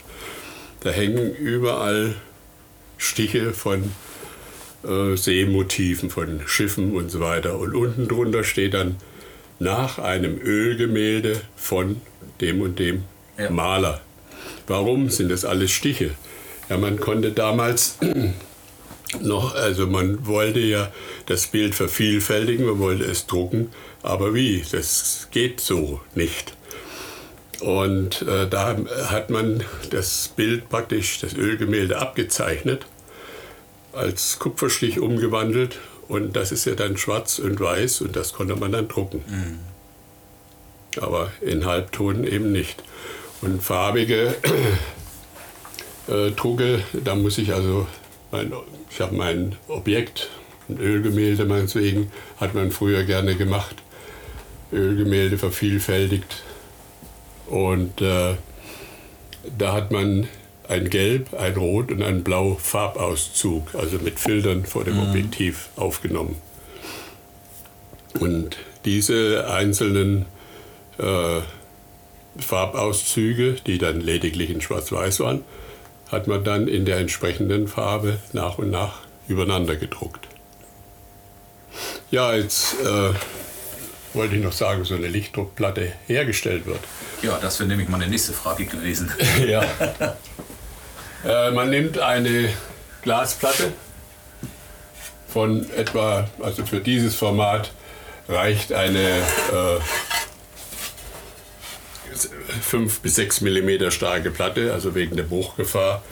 da 0.80 0.90
hängen 0.90 1.34
überall 1.34 2.16
Stiche 2.98 3.52
von 3.52 3.92
äh, 4.86 5.16
Seemotiven, 5.16 6.10
von 6.10 6.40
Schiffen 6.46 6.94
und 6.94 7.10
so 7.10 7.20
weiter. 7.20 7.58
Und 7.58 7.74
unten 7.74 8.08
drunter 8.08 8.44
steht 8.44 8.74
dann 8.74 8.96
nach 9.58 9.98
einem 9.98 10.38
Ölgemälde 10.38 11.40
von 11.56 12.00
dem 12.40 12.60
und 12.60 12.78
dem 12.78 13.04
ja. 13.38 13.50
Maler. 13.50 14.00
Warum 14.66 15.10
sind 15.10 15.30
das 15.30 15.44
alles 15.44 15.70
Stiche? 15.70 16.10
Ja, 16.68 16.76
man 16.76 16.98
konnte 16.98 17.32
damals 17.32 17.98
noch, 19.20 19.54
also 19.54 19.86
man 19.86 20.26
wollte 20.26 20.60
ja 20.60 20.92
das 21.26 21.46
Bild 21.46 21.74
vervielfältigen, 21.74 22.66
man 22.66 22.78
wollte 22.78 23.04
es 23.04 23.26
drucken, 23.26 23.70
aber 24.02 24.34
wie? 24.34 24.64
Das 24.70 25.28
geht 25.30 25.60
so 25.60 26.00
nicht. 26.14 26.54
Und 27.60 28.22
äh, 28.22 28.46
da 28.48 28.76
hat 29.06 29.30
man 29.30 29.64
das 29.90 30.30
Bild 30.36 30.68
praktisch, 30.68 31.20
das 31.20 31.34
Ölgemälde 31.34 31.98
abgezeichnet, 31.98 32.86
als 33.96 34.38
Kupferstich 34.38 35.00
umgewandelt 35.00 35.78
und 36.08 36.36
das 36.36 36.52
ist 36.52 36.66
ja 36.66 36.74
dann 36.74 36.96
schwarz 36.96 37.38
und 37.38 37.58
weiß 37.58 38.02
und 38.02 38.14
das 38.16 38.32
konnte 38.32 38.56
man 38.56 38.72
dann 38.72 38.88
drucken. 38.88 39.24
Mhm. 39.26 39.58
Aber 41.02 41.32
in 41.40 41.66
Halbton 41.66 42.24
eben 42.24 42.52
nicht. 42.52 42.82
Und 43.42 43.62
farbige 43.62 44.34
äh, 46.08 46.30
Drucke, 46.30 46.82
da 46.92 47.14
muss 47.14 47.38
ich 47.38 47.52
also, 47.52 47.86
mein, 48.30 48.52
ich 48.90 49.00
habe 49.00 49.14
mein 49.14 49.56
Objekt, 49.68 50.30
ein 50.68 50.78
Ölgemälde 50.78 51.44
meinetwegen, 51.44 52.10
hat 52.38 52.54
man 52.54 52.70
früher 52.70 53.04
gerne 53.04 53.34
gemacht. 53.34 53.76
Ölgemälde 54.72 55.38
vervielfältigt. 55.38 56.42
Und 57.46 58.00
äh, 58.00 58.34
da 59.58 59.72
hat 59.72 59.92
man 59.92 60.28
ein 60.68 60.90
Gelb, 60.90 61.34
ein 61.34 61.54
Rot 61.54 61.90
und 61.90 62.02
ein 62.02 62.22
Blau 62.22 62.56
Farbauszug, 62.60 63.74
also 63.74 63.98
mit 63.98 64.18
Filtern 64.18 64.64
vor 64.64 64.84
dem 64.84 64.94
mhm. 64.94 65.08
Objektiv 65.08 65.68
aufgenommen. 65.76 66.36
Und 68.18 68.56
diese 68.84 69.48
einzelnen 69.48 70.26
äh, 70.98 71.40
Farbauszüge, 72.38 73.56
die 73.66 73.78
dann 73.78 74.00
lediglich 74.00 74.50
in 74.50 74.60
Schwarz-Weiß 74.60 75.20
waren, 75.20 75.44
hat 76.10 76.26
man 76.26 76.44
dann 76.44 76.68
in 76.68 76.84
der 76.84 76.98
entsprechenden 76.98 77.68
Farbe 77.68 78.18
nach 78.32 78.58
und 78.58 78.70
nach 78.70 79.00
übereinander 79.28 79.76
gedruckt. 79.76 80.26
Ja, 82.10 82.34
jetzt 82.34 82.74
äh, 82.80 83.10
wollte 84.14 84.36
ich 84.36 84.42
noch 84.42 84.52
sagen, 84.52 84.84
so 84.84 84.94
eine 84.94 85.08
Lichtdruckplatte 85.08 85.92
hergestellt 86.06 86.66
wird. 86.66 86.80
Ja, 87.22 87.38
das 87.38 87.58
wäre 87.58 87.68
nämlich 87.68 87.88
meine 87.88 88.08
nächste 88.08 88.32
Frage 88.32 88.66
gewesen. 88.66 89.10
ja. 89.46 89.64
Äh, 91.26 91.50
man 91.50 91.70
nimmt 91.70 91.98
eine 91.98 92.48
Glasplatte 93.02 93.72
von 95.28 95.68
etwa, 95.70 96.28
also 96.40 96.64
für 96.64 96.80
dieses 96.80 97.14
Format 97.14 97.72
reicht 98.28 98.72
eine 98.72 99.00
äh, 99.00 99.80
5 102.62 103.00
bis 103.00 103.16
6 103.16 103.40
mm 103.42 103.90
starke 103.90 104.30
Platte, 104.30 104.72
also 104.72 104.94
wegen 104.94 105.16
der 105.16 105.24
Bruchgefahr. 105.24 106.02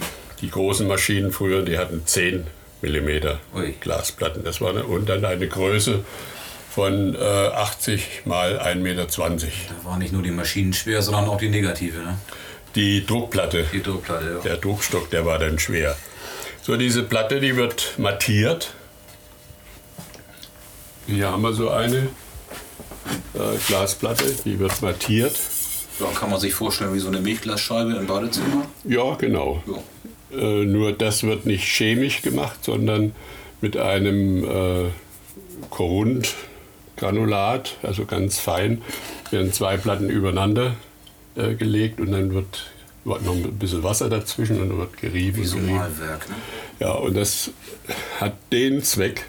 Die 0.40 0.50
großen 0.50 0.86
Maschinen 0.86 1.32
früher, 1.32 1.62
die 1.62 1.78
hatten 1.78 2.04
10 2.04 2.46
mm 2.82 3.08
Ui. 3.54 3.74
Glasplatten. 3.80 4.44
Das 4.44 4.60
war 4.60 4.70
eine, 4.70 4.84
und 4.84 5.08
dann 5.08 5.24
eine 5.24 5.46
Größe 5.46 6.04
von 6.70 7.14
äh, 7.14 7.18
80 7.18 8.22
mal 8.24 8.58
1,20 8.58 8.76
Meter. 8.76 9.06
Da 9.06 9.88
war 9.88 9.96
nicht 9.96 10.12
nur 10.12 10.22
die 10.22 10.32
Maschinen 10.32 10.72
schwer, 10.72 11.02
sondern 11.02 11.28
auch 11.28 11.38
die 11.38 11.48
Negative. 11.48 11.98
Ne? 12.00 12.18
Die 12.74 13.06
Druckplatte. 13.06 13.66
Die 13.72 13.82
Druckplatte, 13.82 14.34
ja. 14.34 14.38
Der 14.40 14.56
Druckstock, 14.56 15.10
der 15.10 15.24
war 15.24 15.38
dann 15.38 15.58
schwer. 15.58 15.96
So, 16.62 16.76
diese 16.76 17.02
Platte, 17.02 17.40
die 17.40 17.56
wird 17.56 17.94
mattiert. 17.98 18.74
Hier 21.06 21.30
haben 21.30 21.42
wir 21.42 21.52
so 21.52 21.70
eine 21.70 22.08
äh, 23.34 23.56
Glasplatte, 23.66 24.24
die 24.44 24.58
wird 24.58 24.82
mattiert. 24.82 25.36
Ja, 26.00 26.06
kann 26.18 26.30
man 26.30 26.40
sich 26.40 26.54
vorstellen 26.54 26.92
wie 26.94 26.98
so 26.98 27.08
eine 27.08 27.20
Milchglasscheibe 27.20 27.92
im 27.92 28.06
Badezimmer? 28.06 28.66
Ja, 28.84 29.14
genau. 29.14 29.62
Ja. 29.66 29.74
Äh, 30.38 30.64
nur 30.64 30.92
das 30.92 31.22
wird 31.22 31.46
nicht 31.46 31.68
chemisch 31.68 32.22
gemacht, 32.22 32.64
sondern 32.64 33.14
mit 33.60 33.76
einem 33.76 34.44
äh, 34.44 34.90
Korundgranulat, 35.70 37.76
also 37.82 38.06
ganz 38.06 38.40
fein, 38.40 38.82
werden 39.30 39.52
zwei 39.52 39.76
Platten 39.76 40.10
übereinander 40.10 40.74
äh, 41.36 41.54
gelegt 41.54 42.00
und 42.00 42.12
dann 42.12 42.32
wird, 42.34 42.70
noch 43.04 43.34
ein 43.34 43.58
bisschen 43.58 43.82
Wasser 43.82 44.08
dazwischen 44.08 44.60
und 44.60 44.68
dann 44.70 44.78
wird 44.78 44.96
gerieben. 44.96 45.36
Wie 45.36 45.44
so 45.44 45.56
ein 45.56 45.66
Malwerk. 45.66 46.28
Ne? 46.28 46.34
Ja, 46.80 46.92
und 46.92 47.16
das 47.16 47.50
hat 48.20 48.34
den 48.52 48.82
Zweck, 48.82 49.26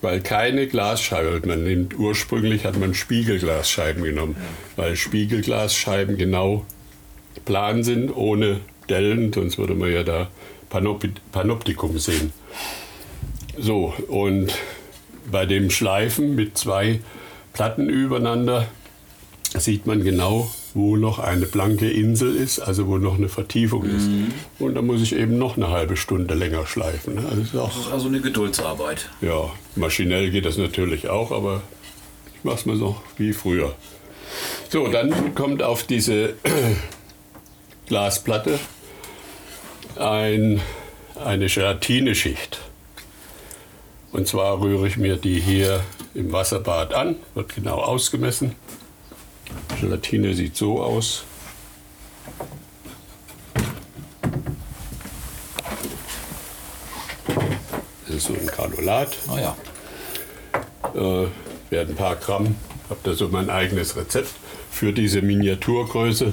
weil 0.00 0.20
keine 0.20 0.66
Glasscheibe, 0.66 1.46
man 1.46 1.64
nimmt 1.64 1.98
ursprünglich 1.98 2.64
hat 2.64 2.78
man 2.78 2.94
Spiegelglasscheiben 2.94 4.02
genommen, 4.02 4.36
weil 4.76 4.96
Spiegelglasscheiben 4.96 6.16
genau 6.16 6.64
plan 7.44 7.84
sind, 7.84 8.14
ohne 8.14 8.60
Dellen, 8.88 9.32
sonst 9.32 9.58
würde 9.58 9.74
man 9.74 9.92
ja 9.92 10.02
da 10.02 10.28
Panoptikum 10.68 11.98
sehen. 11.98 12.32
So, 13.58 13.94
und 14.08 14.54
bei 15.30 15.46
dem 15.46 15.70
Schleifen 15.70 16.34
mit 16.34 16.56
zwei 16.56 17.00
Platten 17.52 17.88
übereinander 17.88 18.68
sieht 19.56 19.86
man 19.86 20.02
genau, 20.02 20.50
wo 20.74 20.96
noch 20.96 21.18
eine 21.18 21.46
blanke 21.46 21.90
Insel 21.90 22.34
ist, 22.36 22.60
also 22.60 22.86
wo 22.86 22.98
noch 22.98 23.16
eine 23.16 23.28
Vertiefung 23.28 23.84
ist. 23.84 24.08
Mhm. 24.08 24.32
Und 24.58 24.74
da 24.74 24.82
muss 24.82 25.02
ich 25.02 25.14
eben 25.14 25.38
noch 25.38 25.56
eine 25.56 25.68
halbe 25.68 25.96
Stunde 25.96 26.34
länger 26.34 26.66
schleifen. 26.66 27.14
Ne? 27.14 27.22
Also 27.22 27.40
das 27.40 27.48
ist, 27.48 27.56
auch, 27.56 27.68
das 27.68 27.86
ist 27.86 27.92
also 27.92 28.08
eine 28.08 28.20
Geduldsarbeit. 28.20 29.08
Ja, 29.20 29.50
maschinell 29.76 30.30
geht 30.30 30.44
das 30.44 30.58
natürlich 30.58 31.08
auch, 31.08 31.32
aber 31.32 31.62
ich 32.36 32.44
mache 32.44 32.56
es 32.56 32.66
mal 32.66 32.76
so 32.76 32.96
wie 33.16 33.32
früher. 33.32 33.74
So, 34.68 34.88
dann 34.88 35.34
kommt 35.34 35.62
auf 35.62 35.82
diese 35.82 36.34
Glasplatte 37.86 38.58
ein, 39.96 40.60
eine 41.24 41.46
Gelatineschicht. 41.46 42.60
Und 44.12 44.26
zwar 44.26 44.60
rühre 44.60 44.88
ich 44.88 44.96
mir 44.96 45.16
die 45.16 45.40
hier 45.40 45.80
im 46.14 46.32
Wasserbad 46.32 46.94
an, 46.94 47.16
wird 47.34 47.54
genau 47.54 47.78
ausgemessen. 47.78 48.54
Gelatine 49.80 50.34
sieht 50.34 50.56
so 50.56 50.82
aus. 50.82 51.24
Das 58.06 58.16
ist 58.16 58.26
so 58.26 58.34
ein 58.34 58.46
Granulat. 58.46 59.16
Oh 59.32 59.38
ja. 59.38 59.56
Äh, 60.94 61.28
werden 61.70 61.90
ein 61.90 61.96
paar 61.96 62.16
Gramm. 62.16 62.56
Habe 62.88 63.00
da 63.04 63.14
so 63.14 63.28
mein 63.28 63.50
eigenes 63.50 63.96
Rezept 63.96 64.32
für 64.70 64.92
diese 64.92 65.22
Miniaturgröße 65.22 66.32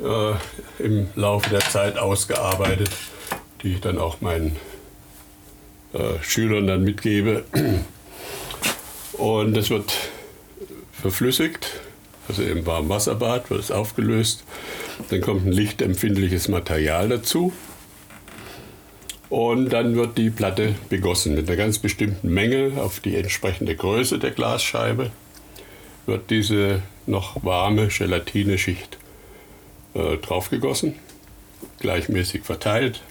äh, 0.00 0.82
im 0.82 1.08
Laufe 1.14 1.50
der 1.50 1.60
Zeit 1.60 1.98
ausgearbeitet, 1.98 2.90
die 3.62 3.74
ich 3.74 3.80
dann 3.80 3.98
auch 3.98 4.20
meinen 4.20 4.56
äh, 5.92 6.22
Schülern 6.22 6.66
dann 6.66 6.84
mitgebe. 6.84 7.44
Und 9.12 9.54
das 9.56 9.70
wird 9.70 9.92
verflüssigt, 10.92 11.80
also 12.28 12.42
im 12.42 12.66
Warmwasserbad 12.66 13.50
wird 13.50 13.60
es 13.60 13.70
aufgelöst. 13.70 14.44
Dann 15.10 15.20
kommt 15.20 15.46
ein 15.46 15.52
lichtempfindliches 15.52 16.48
Material 16.48 17.08
dazu. 17.08 17.52
Und 19.30 19.70
dann 19.70 19.94
wird 19.94 20.16
die 20.16 20.30
Platte 20.30 20.74
begossen 20.88 21.34
mit 21.34 21.48
einer 21.48 21.56
ganz 21.56 21.78
bestimmten 21.78 22.32
Menge 22.32 22.80
auf 22.80 23.00
die 23.00 23.16
entsprechende 23.16 23.76
Größe 23.76 24.18
der 24.18 24.30
Glasscheibe. 24.30 25.10
Wird 26.06 26.30
diese 26.30 26.82
noch 27.06 27.44
warme 27.44 27.88
Gelatineschicht 27.88 28.98
äh, 29.94 30.16
draufgegossen, 30.16 30.94
gleichmäßig 31.80 32.42
verteilt 32.44 33.02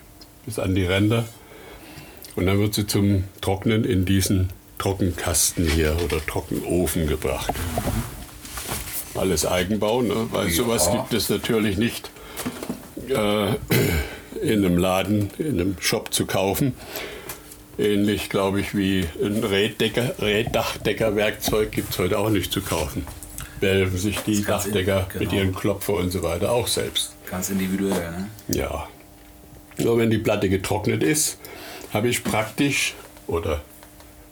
bis 0.45 0.57
an 0.57 0.73
die 0.73 0.85
Ränder. 0.85 1.27
Und 2.35 2.47
dann 2.47 2.59
wird 2.59 2.73
sie 2.73 2.87
zum 2.87 3.25
Trocknen 3.41 3.83
in 3.83 4.05
diesen 4.05 4.49
Trockenkasten 4.79 5.67
hier 5.67 5.97
oder 6.03 6.23
Trockenofen 6.25 7.07
gebracht. 7.07 7.53
Alles 9.17 9.45
Eigenbau, 9.45 10.01
ne? 10.01 10.27
weil 10.31 10.47
ja. 10.47 10.53
sowas 10.53 10.91
gibt 10.91 11.13
es 11.13 11.29
natürlich 11.29 11.77
nicht 11.77 12.11
äh, 13.09 13.47
in 14.41 14.65
einem 14.65 14.77
Laden, 14.77 15.29
in 15.37 15.59
einem 15.59 15.75
Shop 15.79 16.13
zu 16.13 16.25
kaufen. 16.25 16.75
Ähnlich, 17.79 18.29
glaube 18.29 18.59
ich, 18.59 18.75
wie 18.75 19.05
ein 19.21 19.43
Räddecker, 19.43 20.15
Räddachdeckerwerkzeug 20.19 21.71
gibt 21.71 21.91
es 21.91 21.99
heute 21.99 22.17
auch 22.17 22.29
nicht 22.29 22.51
zu 22.51 22.61
kaufen. 22.61 23.05
Belfen 23.59 23.97
sich 23.97 24.19
die 24.19 24.43
Dachdecker 24.43 25.07
genau. 25.11 25.23
mit 25.23 25.33
ihren 25.33 25.55
Klopfer 25.55 25.93
und 25.93 26.11
so 26.11 26.23
weiter 26.23 26.51
auch 26.51 26.67
selbst. 26.67 27.15
Ganz 27.29 27.49
individuell, 27.49 28.11
ne? 28.11 28.29
Ja. 28.47 28.87
Nur 29.77 29.97
wenn 29.97 30.09
die 30.09 30.17
Platte 30.17 30.49
getrocknet 30.49 31.03
ist, 31.03 31.39
habe 31.93 32.07
ich 32.07 32.23
praktisch 32.23 32.95
oder 33.27 33.61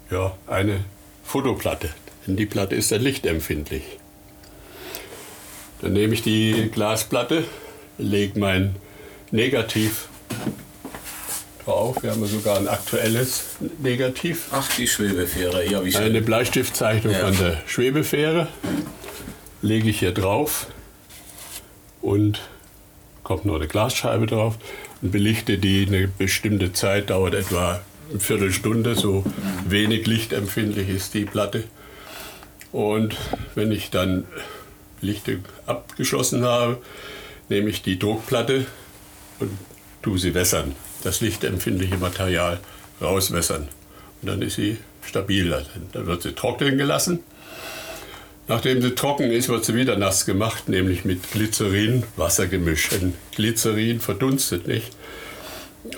ja, 0.09 0.35
eine 0.47 0.79
Fotoplatte. 1.23 1.89
Denn 2.25 2.35
die 2.35 2.45
Platte 2.45 2.75
ist 2.75 2.91
dann 2.91 3.01
lichtempfindlich. 3.01 3.83
Dann 5.85 5.93
nehme 5.93 6.15
ich 6.15 6.23
die 6.23 6.71
Glasplatte, 6.73 7.43
lege 7.99 8.39
mein 8.39 8.75
Negativ 9.29 10.07
drauf. 11.63 12.01
Wir 12.01 12.09
haben 12.09 12.25
sogar 12.25 12.57
ein 12.57 12.67
aktuelles 12.67 13.57
Negativ. 13.77 14.47
Ach, 14.51 14.67
die 14.79 14.87
Schwebefähre. 14.87 15.63
Ja, 15.69 15.85
wie 15.85 15.95
Eine 15.95 16.23
Bleistiftzeichnung 16.23 17.13
ja. 17.13 17.27
von 17.27 17.37
der 17.37 17.61
Schwebefähre 17.67 18.47
lege 19.61 19.87
ich 19.91 19.99
hier 19.99 20.11
drauf 20.11 20.65
und 22.01 22.41
kommt 23.21 23.45
noch 23.45 23.57
eine 23.57 23.67
Glasscheibe 23.67 24.25
drauf 24.25 24.57
und 25.03 25.11
belichte 25.11 25.59
die 25.59 25.85
eine 25.85 26.07
bestimmte 26.07 26.73
Zeit, 26.73 27.11
dauert 27.11 27.35
etwa 27.35 27.79
eine 28.09 28.19
Viertelstunde, 28.19 28.95
so 28.95 29.23
wenig 29.69 30.07
lichtempfindlich 30.07 30.89
ist 30.89 31.13
die 31.13 31.25
Platte. 31.25 31.63
Und 32.71 33.15
wenn 33.53 33.71
ich 33.71 33.91
dann 33.91 34.25
Lichte 35.01 35.39
abgeschossen 35.65 36.43
habe, 36.43 36.77
nehme 37.49 37.69
ich 37.69 37.81
die 37.81 37.99
Druckplatte 37.99 38.65
und 39.39 39.51
tue 40.01 40.17
sie 40.17 40.33
wässern, 40.33 40.75
das 41.03 41.21
lichtempfindliche 41.21 41.97
Material 41.97 42.59
rauswässern. 43.01 43.67
Und 44.21 44.27
dann 44.29 44.41
ist 44.41 44.55
sie 44.55 44.77
stabiler. 45.03 45.63
Dann 45.91 46.05
wird 46.07 46.21
sie 46.23 46.33
trocknen 46.33 46.77
gelassen 46.77 47.19
Nachdem 48.47 48.81
sie 48.81 48.93
trocken 48.93 49.31
ist, 49.31 49.49
wird 49.49 49.65
sie 49.65 49.73
wieder 49.73 49.97
nass 49.97 50.25
gemacht, 50.25 50.69
nämlich 50.69 51.03
mit 51.03 51.31
Glycerin, 51.31 52.03
Wassergemisch. 52.15 52.89
Denn 52.89 53.15
Glycerin 53.35 53.99
verdunstet 53.99 54.67
nicht. 54.67 54.91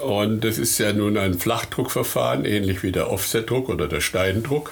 Und 0.02 0.44
das 0.44 0.58
ist 0.58 0.78
ja 0.78 0.94
nun 0.94 1.18
ein 1.18 1.40
Flachdruckverfahren, 1.40 2.46
ähnlich 2.46 2.84
wie 2.84 2.92
der 2.92 3.12
Offsetdruck 3.12 3.68
oder 3.68 3.88
der 3.88 4.00
Steindruck. 4.00 4.72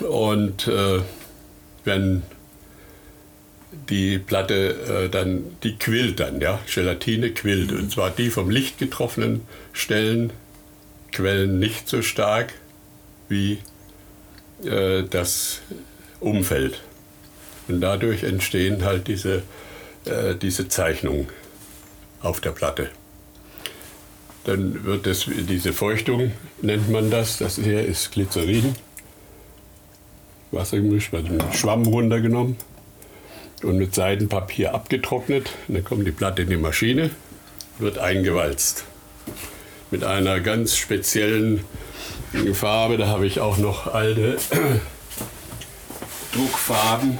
Und 0.00 0.68
äh, 0.68 1.00
wenn 1.84 2.22
die 3.88 4.18
Platte 4.18 5.04
äh, 5.04 5.08
dann, 5.08 5.56
die 5.62 5.76
quillt 5.76 6.20
dann, 6.20 6.40
ja, 6.40 6.60
Gelatine 6.72 7.30
quillt. 7.30 7.72
Und 7.72 7.90
zwar 7.90 8.10
die 8.10 8.30
vom 8.30 8.50
Licht 8.50 8.78
getroffenen 8.78 9.42
Stellen 9.72 10.32
quellen 11.12 11.58
nicht 11.58 11.88
so 11.88 12.02
stark 12.02 12.54
wie 13.28 13.58
äh, 14.64 15.02
das 15.08 15.60
Umfeld. 16.20 16.80
Und 17.68 17.80
dadurch 17.80 18.22
entstehen 18.24 18.84
halt 18.84 19.08
diese, 19.08 19.42
äh, 20.04 20.34
diese 20.34 20.68
Zeichnungen 20.68 21.28
auf 22.20 22.40
der 22.40 22.50
Platte. 22.50 22.90
Dann 24.44 24.84
wird 24.84 25.06
es, 25.06 25.26
diese 25.26 25.72
Feuchtung 25.72 26.32
nennt 26.60 26.90
man 26.90 27.10
das, 27.10 27.38
das 27.38 27.56
hier 27.56 27.84
ist 27.84 28.12
Glycerin, 28.12 28.74
Wassergemisch, 30.50 31.12
mit 31.12 31.26
einem 31.26 31.52
Schwamm 31.52 31.86
runtergenommen 31.86 32.56
und 33.62 33.76
mit 33.76 33.94
Seidenpapier 33.94 34.74
abgetrocknet. 34.74 35.50
Und 35.68 35.74
dann 35.74 35.84
kommt 35.84 36.06
die 36.06 36.12
Platte 36.12 36.42
in 36.42 36.50
die 36.50 36.56
Maschine, 36.56 37.10
wird 37.78 37.98
eingewalzt. 37.98 38.84
Mit 39.90 40.04
einer 40.04 40.40
ganz 40.40 40.76
speziellen 40.76 41.64
Farbe. 42.52 42.96
Da 42.96 43.06
habe 43.08 43.26
ich 43.26 43.40
auch 43.40 43.58
noch 43.58 43.92
alte 43.92 44.38
Druckfarben. 46.32 47.18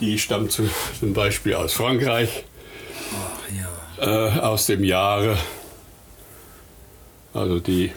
Die 0.00 0.18
stammt 0.18 0.52
zum 0.52 0.70
Beispiel 1.12 1.54
aus 1.54 1.74
Frankreich. 1.74 2.44
Ach, 3.14 4.02
ja. 4.02 4.36
äh, 4.36 4.40
aus 4.40 4.66
dem 4.66 4.84
Jahre. 4.84 5.36
Also 7.34 7.60
die 7.60 7.92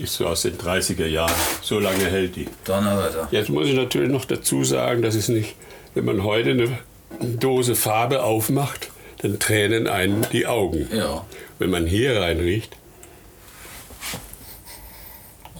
ist 0.00 0.14
so 0.14 0.26
aus 0.26 0.42
den 0.42 0.56
30er 0.58 1.06
Jahren. 1.06 1.34
So 1.62 1.78
lange 1.78 2.04
hält 2.04 2.36
die. 2.36 2.46
Donnerwetter. 2.64 3.28
Jetzt 3.30 3.50
muss 3.50 3.66
ich 3.66 3.74
natürlich 3.74 4.10
noch 4.10 4.24
dazu 4.24 4.64
sagen, 4.64 5.02
dass 5.02 5.14
es 5.14 5.28
nicht, 5.28 5.54
wenn 5.94 6.04
man 6.04 6.22
heute 6.24 6.50
eine 6.50 6.78
Dose 7.20 7.74
Farbe 7.74 8.22
aufmacht, 8.22 8.90
dann 9.22 9.38
tränen 9.38 9.88
einen 9.88 10.26
die 10.32 10.46
Augen. 10.46 10.88
Ja. 10.94 11.26
Wenn 11.58 11.70
man 11.70 11.86
hier 11.86 12.20
reinriecht, 12.20 12.76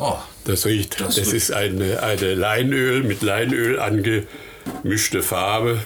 Oh, 0.00 0.16
das 0.44 0.64
riecht. 0.64 1.00
Das, 1.00 1.16
das 1.16 1.32
ist 1.32 1.52
eine, 1.52 2.02
eine 2.02 2.34
Leinöl 2.34 3.02
mit 3.02 3.22
Leinöl 3.22 3.80
angemischte 3.80 5.22
Farbe. 5.22 5.80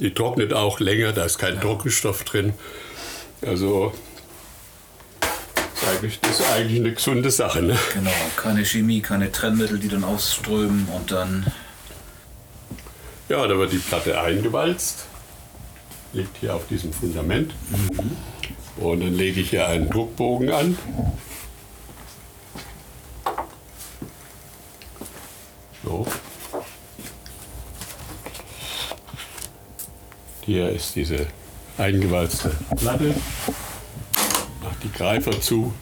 Die 0.00 0.12
trocknet 0.12 0.52
auch 0.52 0.80
länger, 0.80 1.12
da 1.12 1.24
ist 1.24 1.38
kein 1.38 1.54
ja. 1.54 1.60
Trockenstoff 1.60 2.24
drin. 2.24 2.52
Also 3.46 3.94
das 6.02 6.30
ist 6.30 6.52
eigentlich 6.52 6.80
eine 6.80 6.92
gesunde 6.92 7.30
Sache. 7.30 7.62
Ne? 7.62 7.78
Genau, 7.92 8.10
keine 8.36 8.64
Chemie, 8.64 9.00
keine 9.00 9.30
Trennmittel, 9.32 9.78
die 9.78 9.88
dann 9.88 10.04
ausströmen 10.04 10.88
und 10.88 11.10
dann. 11.10 11.46
Ja, 13.28 13.46
da 13.46 13.56
wird 13.56 13.72
die 13.72 13.78
Platte 13.78 14.20
eingewalzt, 14.20 15.06
liegt 16.12 16.36
hier 16.38 16.54
auf 16.54 16.66
diesem 16.68 16.92
Fundament. 16.92 17.52
Mhm. 17.70 18.84
Und 18.84 19.00
dann 19.00 19.14
lege 19.14 19.40
ich 19.40 19.50
hier 19.50 19.68
einen 19.68 19.88
Druckbogen 19.90 20.50
an 20.50 20.76
So. 25.84 26.06
Hier 30.42 30.68
ist 30.70 30.94
diese 30.94 31.26
eingewalzte 31.76 32.50
Platte. 32.76 33.14
Die 34.82 34.90
Greifer 34.92 35.40
zu 35.40 35.72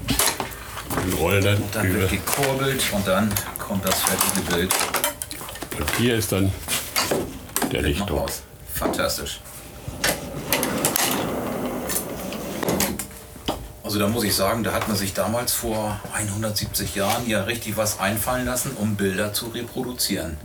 und 1.05 1.13
roll 1.19 1.41
dann, 1.41 1.63
Dann 1.73 1.87
über. 1.87 2.01
wird 2.01 2.11
gekurbelt 2.11 2.83
und 2.93 3.07
dann 3.07 3.33
kommt 3.59 3.85
das 3.85 4.03
fertige 4.03 4.41
Bild 4.53 4.75
Und 5.79 5.91
hier 5.97 6.17
ist 6.17 6.33
dann 6.33 6.53
der 7.73 7.83
Lichtdruck. 7.83 8.29
Fantastisch. 8.75 9.41
Also 13.83 13.99
da 13.99 14.07
muss 14.07 14.23
ich 14.25 14.35
sagen, 14.37 14.63
da 14.63 14.73
hat 14.73 14.87
man 14.87 14.97
sich 14.97 15.15
damals 15.15 15.53
vor 15.53 15.99
170 16.13 16.95
Jahren 16.95 17.29
ja 17.29 17.43
richtig 17.45 17.77
was 17.77 17.99
einfallen 17.99 18.47
lassen, 18.47 18.73
um 18.77 18.95
Bilder 18.95 19.33
zu 19.33 19.47
reproduzieren. 19.49 20.37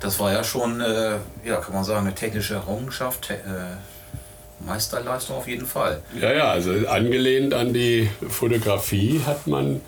Das 0.00 0.18
war 0.18 0.32
ja 0.32 0.42
schon, 0.44 0.80
äh, 0.80 1.16
ja, 1.44 1.56
kann 1.56 1.74
man 1.74 1.84
sagen, 1.84 2.06
eine 2.06 2.14
technische 2.14 2.54
Errungenschaft, 2.54 3.22
te 3.28 3.34
äh, 3.34 3.76
Meisterleistung 4.60 5.36
auf 5.36 5.48
jeden 5.48 5.66
Fall. 5.66 6.02
Ja, 6.20 6.32
ja, 6.32 6.50
also 6.50 6.72
angelehnt 6.88 7.54
an 7.54 7.72
die 7.72 8.08
Fotografie 8.28 9.20
hat 9.26 9.46
man, 9.46 9.80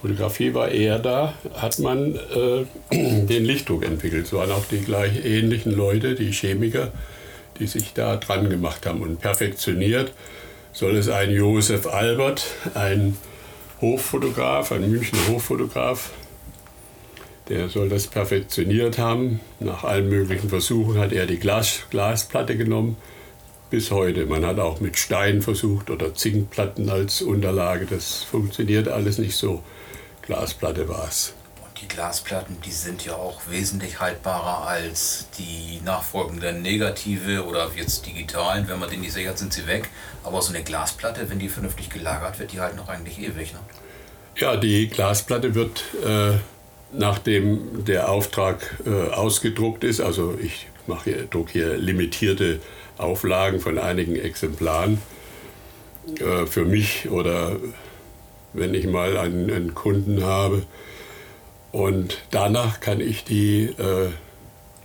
Fotografie 0.00 0.54
war 0.54 0.68
eher 0.68 0.98
da, 0.98 1.34
hat 1.54 1.78
man 1.78 2.14
äh, 2.14 2.64
den 3.26 3.44
Lichtdruck 3.44 3.84
entwickelt. 3.84 4.26
Es 4.26 4.32
waren 4.32 4.50
auch 4.50 4.64
die 4.66 4.80
gleich 4.80 5.24
ähnlichen 5.24 5.72
Leute, 5.72 6.14
die 6.14 6.32
Chemiker, 6.32 6.92
die 7.58 7.66
sich 7.66 7.92
da 7.92 8.16
dran 8.16 8.48
gemacht 8.48 8.86
haben 8.86 9.02
und 9.02 9.20
perfektioniert. 9.20 10.12
Soll 10.72 10.96
es 10.96 11.08
ein 11.08 11.30
Josef 11.30 11.86
Albert, 11.86 12.46
ein 12.74 13.16
Hochfotograf, 13.80 14.72
ein 14.72 14.90
Münchner 14.90 15.18
Hochfotograf, 15.28 16.10
der 17.48 17.68
soll 17.68 17.88
das 17.88 18.08
perfektioniert 18.08 18.98
haben. 18.98 19.40
Nach 19.60 19.84
allen 19.84 20.08
möglichen 20.08 20.48
Versuchen 20.48 20.98
hat 20.98 21.12
er 21.12 21.26
die 21.26 21.38
Glas, 21.38 21.84
Glasplatte 21.90 22.56
genommen 22.56 22.96
bis 23.70 23.90
heute. 23.90 24.26
Man 24.26 24.44
hat 24.44 24.58
auch 24.58 24.80
mit 24.80 24.98
Stein 24.98 25.42
versucht 25.42 25.90
oder 25.90 26.14
Zinkplatten 26.14 26.88
als 26.88 27.22
Unterlage. 27.22 27.86
Das 27.86 28.22
funktioniert 28.22 28.88
alles 28.88 29.18
nicht 29.18 29.36
so. 29.36 29.62
Glasplatte 30.22 30.88
war 30.88 31.06
es. 31.08 31.34
Und 31.64 31.80
die 31.80 31.88
Glasplatten, 31.88 32.56
die 32.64 32.70
sind 32.70 33.04
ja 33.04 33.14
auch 33.14 33.40
wesentlich 33.48 34.00
haltbarer 34.00 34.66
als 34.66 35.28
die 35.38 35.80
nachfolgenden 35.84 36.62
Negative 36.62 37.44
oder 37.44 37.70
jetzt 37.76 38.06
digitalen. 38.06 38.68
Wenn 38.68 38.78
man 38.78 38.90
denen 38.90 39.02
nicht 39.02 39.12
sichert, 39.12 39.38
sind 39.38 39.52
sie 39.52 39.66
weg. 39.66 39.88
Aber 40.24 40.42
so 40.42 40.52
eine 40.52 40.62
Glasplatte, 40.62 41.28
wenn 41.30 41.38
die 41.38 41.48
vernünftig 41.48 41.90
gelagert 41.90 42.38
wird, 42.38 42.52
die 42.52 42.60
halten 42.60 42.76
noch 42.76 42.88
eigentlich 42.88 43.18
ewig. 43.18 43.52
Ne? 43.52 43.60
Ja, 44.36 44.56
die 44.56 44.88
Glasplatte 44.88 45.54
wird, 45.54 45.82
äh, 46.04 46.38
nachdem 46.92 47.84
der 47.84 48.10
Auftrag 48.10 48.78
äh, 48.84 49.10
ausgedruckt 49.12 49.82
ist, 49.82 50.00
also 50.00 50.36
ich 50.40 50.66
mache 50.86 51.10
hier, 51.10 51.24
druck 51.24 51.50
hier 51.50 51.76
limitierte 51.76 52.60
Auflagen 52.98 53.60
von 53.60 53.78
einigen 53.78 54.16
Exemplaren 54.16 55.00
äh, 56.18 56.46
für 56.46 56.64
mich 56.64 57.10
oder 57.10 57.56
wenn 58.52 58.74
ich 58.74 58.86
mal 58.86 59.16
einen, 59.16 59.50
einen 59.50 59.74
Kunden 59.74 60.24
habe. 60.24 60.62
Und 61.72 62.18
danach 62.30 62.80
kann 62.80 63.00
ich 63.00 63.24
die 63.24 63.64
äh, 63.64 64.10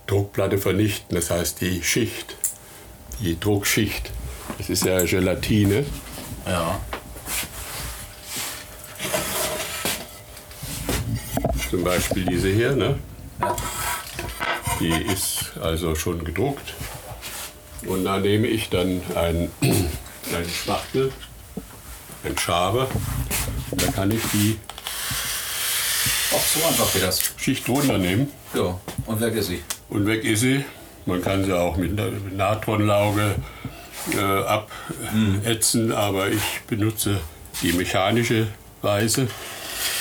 Druckplatte 0.06 0.58
vernichten, 0.58 1.14
das 1.14 1.30
heißt 1.30 1.60
die 1.60 1.82
Schicht, 1.82 2.36
die 3.20 3.38
Druckschicht. 3.38 4.10
Das 4.58 4.68
ist 4.68 4.84
ja 4.84 5.02
Gelatine. 5.04 5.86
Ja. 6.46 6.80
Zum 11.70 11.84
Beispiel 11.84 12.26
diese 12.26 12.48
hier, 12.48 12.76
ne? 12.76 12.98
Ja. 13.40 13.56
Die 14.80 14.92
ist 15.12 15.52
also 15.62 15.94
schon 15.94 16.24
gedruckt. 16.24 16.74
Und 17.86 18.04
da 18.04 18.18
nehme 18.18 18.46
ich 18.46 18.68
dann 18.70 19.00
einen, 19.14 19.50
einen 19.60 20.48
Spachtel, 20.48 21.12
einen 22.24 22.38
Schaber. 22.38 22.88
Und 23.70 23.82
da 23.82 23.90
kann 23.90 24.10
ich 24.10 24.20
die 24.32 24.58
Auch 26.32 26.40
so 26.44 26.66
einfach 26.66 26.92
geht 26.92 27.02
das. 27.02 27.20
Schicht 27.36 27.68
runternehmen 27.68 28.28
Ja, 28.54 28.78
und 29.06 29.20
weg 29.20 29.34
ist 29.34 29.48
sie. 29.48 29.62
und 29.88 30.06
weg 30.06 30.24
ist 30.24 30.40
sie. 30.40 30.64
Man 31.06 31.20
kann 31.20 31.44
sie 31.44 31.52
auch 31.56 31.76
mit 31.76 31.98
einer 31.98 32.12
Natronlauge 32.34 33.34
äh, 34.14 34.18
abätzen, 34.20 35.90
aber 35.92 36.28
ich 36.28 36.60
benutze 36.68 37.18
die 37.62 37.72
mechanische 37.72 38.46
Weise. 38.82 39.22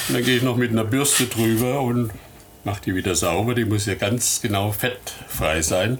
Und 0.07 0.13
dann 0.15 0.23
gehe 0.23 0.37
ich 0.37 0.43
noch 0.43 0.57
mit 0.57 0.69
einer 0.71 0.83
Bürste 0.83 1.25
drüber 1.25 1.81
und 1.81 2.11
mache 2.63 2.81
die 2.85 2.93
wieder 2.95 3.15
sauber. 3.15 3.55
Die 3.55 3.65
muss 3.65 3.87
ja 3.87 3.95
ganz 3.95 4.41
genau 4.41 4.71
fettfrei 4.71 5.61
sein, 5.63 5.99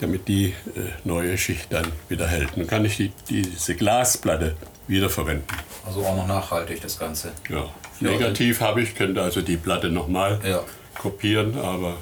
damit 0.00 0.28
die 0.28 0.46
äh, 0.76 0.80
neue 1.04 1.36
Schicht 1.38 1.66
dann 1.72 1.86
wieder 2.08 2.26
hält. 2.28 2.50
Dann 2.56 2.66
kann 2.66 2.84
ich 2.84 2.96
die, 2.96 3.12
diese 3.28 3.74
Glasplatte 3.74 4.56
wiederverwenden. 4.86 5.44
Also 5.86 6.04
auch 6.04 6.16
noch 6.16 6.26
nachhaltig 6.26 6.80
das 6.80 6.98
Ganze. 6.98 7.32
Ja. 7.48 7.68
Negativ 8.00 8.60
habe 8.60 8.82
ich, 8.82 8.94
könnte 8.94 9.22
also 9.22 9.40
die 9.42 9.56
Platte 9.56 9.88
nochmal 9.90 10.40
Ja. 10.44 10.62
kopieren, 10.98 11.58
aber 11.58 11.96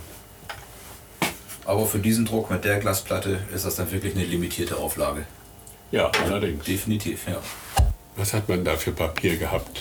Aber 1.64 1.86
für 1.86 1.98
diesen 1.98 2.24
Druck 2.26 2.50
mit 2.50 2.64
der 2.64 2.78
Glasplatte 2.78 3.40
ist 3.54 3.64
das 3.64 3.76
dann 3.76 3.90
wirklich 3.90 4.14
eine 4.14 4.24
limitierte 4.24 4.76
Auflage. 4.76 5.26
ja, 5.90 6.10
allerdings. 6.24 6.64
Definitiv, 6.64 7.26
ja. 7.28 7.40
Was 8.16 8.32
hat 8.32 8.48
man 8.48 8.64
da 8.64 8.76
für 8.76 8.92
Papier 8.92 9.36
gehabt? 9.36 9.80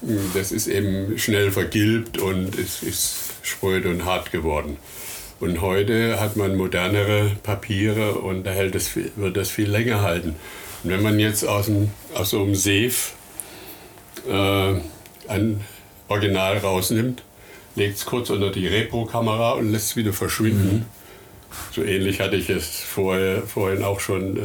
Hm, 0.00 0.30
Das 0.34 0.52
ist 0.52 0.66
eben 0.68 1.18
schnell 1.18 1.50
vergilbt 1.50 2.18
und 2.18 2.56
es 2.58 2.82
ist 2.82 3.16
spröde 3.42 3.88
und 3.90 4.04
hart 4.04 4.30
geworden. 4.30 4.76
Und 5.40 5.60
heute 5.60 6.18
hat 6.20 6.36
man 6.36 6.56
modernere 6.56 7.30
Papiere 7.42 8.14
und 8.14 8.44
da 8.44 8.50
hält 8.50 8.80
viel- 8.82 9.12
wird 9.16 9.36
das 9.36 9.50
viel 9.50 9.70
länger 9.70 10.02
halten. 10.02 10.34
Und 10.82 10.90
wenn 10.90 11.02
man 11.02 11.18
jetzt 11.20 11.44
aus, 11.46 11.66
dem, 11.66 11.90
aus 12.14 12.30
so 12.30 12.42
einem 12.42 12.54
Safe 12.54 12.92
äh, 14.28 14.74
ein 15.28 15.64
Original 16.08 16.58
rausnimmt, 16.58 17.22
legt 17.76 17.98
es 17.98 18.04
kurz 18.04 18.30
unter 18.30 18.50
die 18.50 18.66
Repro-Kamera 18.66 19.52
und 19.52 19.70
lässt 19.70 19.90
es 19.90 19.96
wieder 19.96 20.12
verschwinden. 20.12 20.86
So 21.72 21.82
ähnlich 21.82 22.20
hatte 22.20 22.36
ich 22.36 22.50
es 22.50 22.80
vorher, 22.80 23.42
vorhin 23.42 23.84
auch 23.84 24.00
schon 24.00 24.36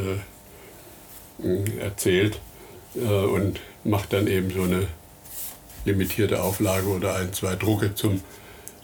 äh, 1.42 1.80
erzählt 1.80 2.38
äh, 2.94 3.00
und 3.00 3.60
macht 3.82 4.12
dann 4.12 4.26
eben 4.28 4.50
so 4.50 4.62
eine 4.62 4.86
limitierte 5.84 6.42
Auflage 6.42 6.86
oder 6.86 7.16
ein, 7.16 7.32
zwei 7.32 7.56
Drucke, 7.56 7.94
zum, 7.94 8.22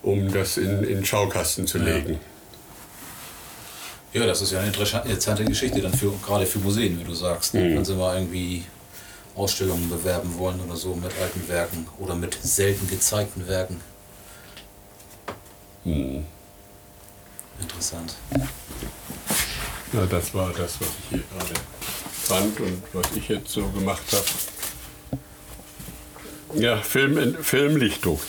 um 0.02 0.32
das 0.32 0.56
in, 0.56 0.82
in 0.84 0.96
den 0.96 1.04
Schaukasten 1.04 1.66
zu 1.66 1.78
legen. 1.78 2.18
Ja, 4.12 4.26
das 4.26 4.42
ist 4.42 4.50
ja 4.52 4.60
eine 4.60 4.72
interessa- 4.72 5.02
interessante 5.04 5.44
Geschichte 5.44 5.80
dann 5.80 5.94
für, 5.94 6.12
gerade 6.24 6.44
für 6.46 6.58
Museen, 6.58 6.98
wie 6.98 7.04
du 7.04 7.14
sagst. 7.14 7.54
Mhm. 7.54 7.76
Wenn 7.76 7.84
sie 7.84 7.94
mal 7.94 8.16
irgendwie 8.16 8.64
Ausstellungen 9.36 9.88
bewerben 9.88 10.36
wollen 10.38 10.60
oder 10.60 10.76
so 10.76 10.94
mit 10.96 11.12
alten 11.20 11.48
Werken 11.48 11.86
oder 11.98 12.14
mit 12.16 12.36
selten 12.42 12.88
gezeigten 12.88 13.46
Werken. 13.46 13.80
Mhm. 15.84 16.24
Interessant. 17.60 18.14
Ja, 19.92 20.06
das 20.06 20.34
war 20.34 20.48
das, 20.50 20.80
was 20.80 20.88
ich 20.88 21.08
hier 21.10 21.22
gerade 21.36 21.54
fand 22.22 22.58
und 22.60 22.82
was 22.92 23.06
ich 23.16 23.28
jetzt 23.28 23.50
so 23.50 23.66
gemacht 23.68 24.02
habe. 24.12 24.24
Ja, 26.60 26.78
Film, 26.82 27.36
Filmlichtdruck. 27.42 28.20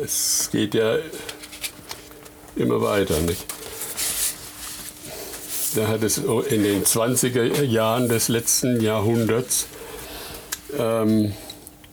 Es 0.00 0.48
geht 0.50 0.74
ja 0.74 0.96
immer 2.56 2.80
weiter, 2.80 3.20
nicht? 3.20 3.44
Da 5.74 5.88
hat 5.88 6.02
es 6.02 6.18
in 6.18 6.62
den 6.62 6.84
20er 6.84 7.62
Jahren 7.62 8.08
des 8.08 8.28
letzten 8.28 8.80
Jahrhunderts 8.80 9.66
ähm, 10.78 11.32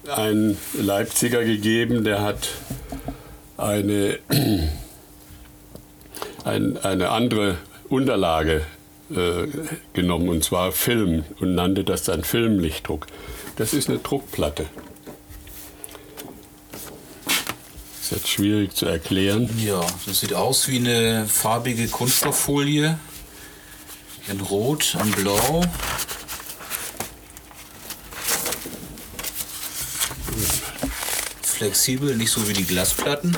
einen 0.08 0.58
Leipziger 0.74 1.44
gegeben, 1.44 2.04
der 2.04 2.22
hat 2.22 2.50
eine 3.58 4.20
ein, 6.46 6.78
eine 6.78 7.10
andere 7.10 7.58
Unterlage 7.90 8.62
äh, 9.12 9.48
genommen, 9.94 10.30
und 10.30 10.44
zwar 10.44 10.72
Film, 10.72 11.24
und 11.40 11.56
nannte 11.56 11.84
das 11.84 12.04
dann 12.04 12.24
Filmlichtdruck. 12.24 13.08
Das 13.56 13.74
ist 13.74 13.90
eine 13.90 14.00
Druckplatte. 14.00 14.68
Ist 18.10 18.16
jetzt 18.24 18.30
schwierig 18.30 18.74
zu 18.74 18.88
erklären. 18.88 19.48
Ja, 19.64 19.86
das 20.08 20.22
sieht 20.22 20.34
aus 20.34 20.68
wie 20.68 20.78
eine 20.78 21.28
farbige 21.28 21.88
Kunststofffolie. 21.88 22.98
In 24.28 24.42
Rot, 24.42 24.98
in 25.00 25.12
Blau. 25.12 25.62
Flexibel, 31.44 32.18
nicht 32.18 32.32
so 32.32 32.48
wie 32.50 32.54
die 32.54 32.64
Glasplatten. 32.64 33.38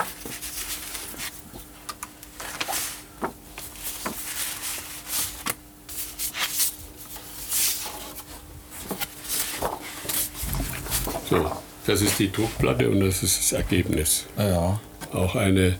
So, 11.29 11.51
das 11.91 12.01
ist 12.01 12.19
die 12.19 12.31
Druckplatte 12.31 12.89
und 12.89 13.01
das 13.01 13.21
ist 13.21 13.37
das 13.39 13.51
Ergebnis. 13.51 14.25
Ja. 14.37 14.79
auch 15.13 15.35
eine 15.35 15.75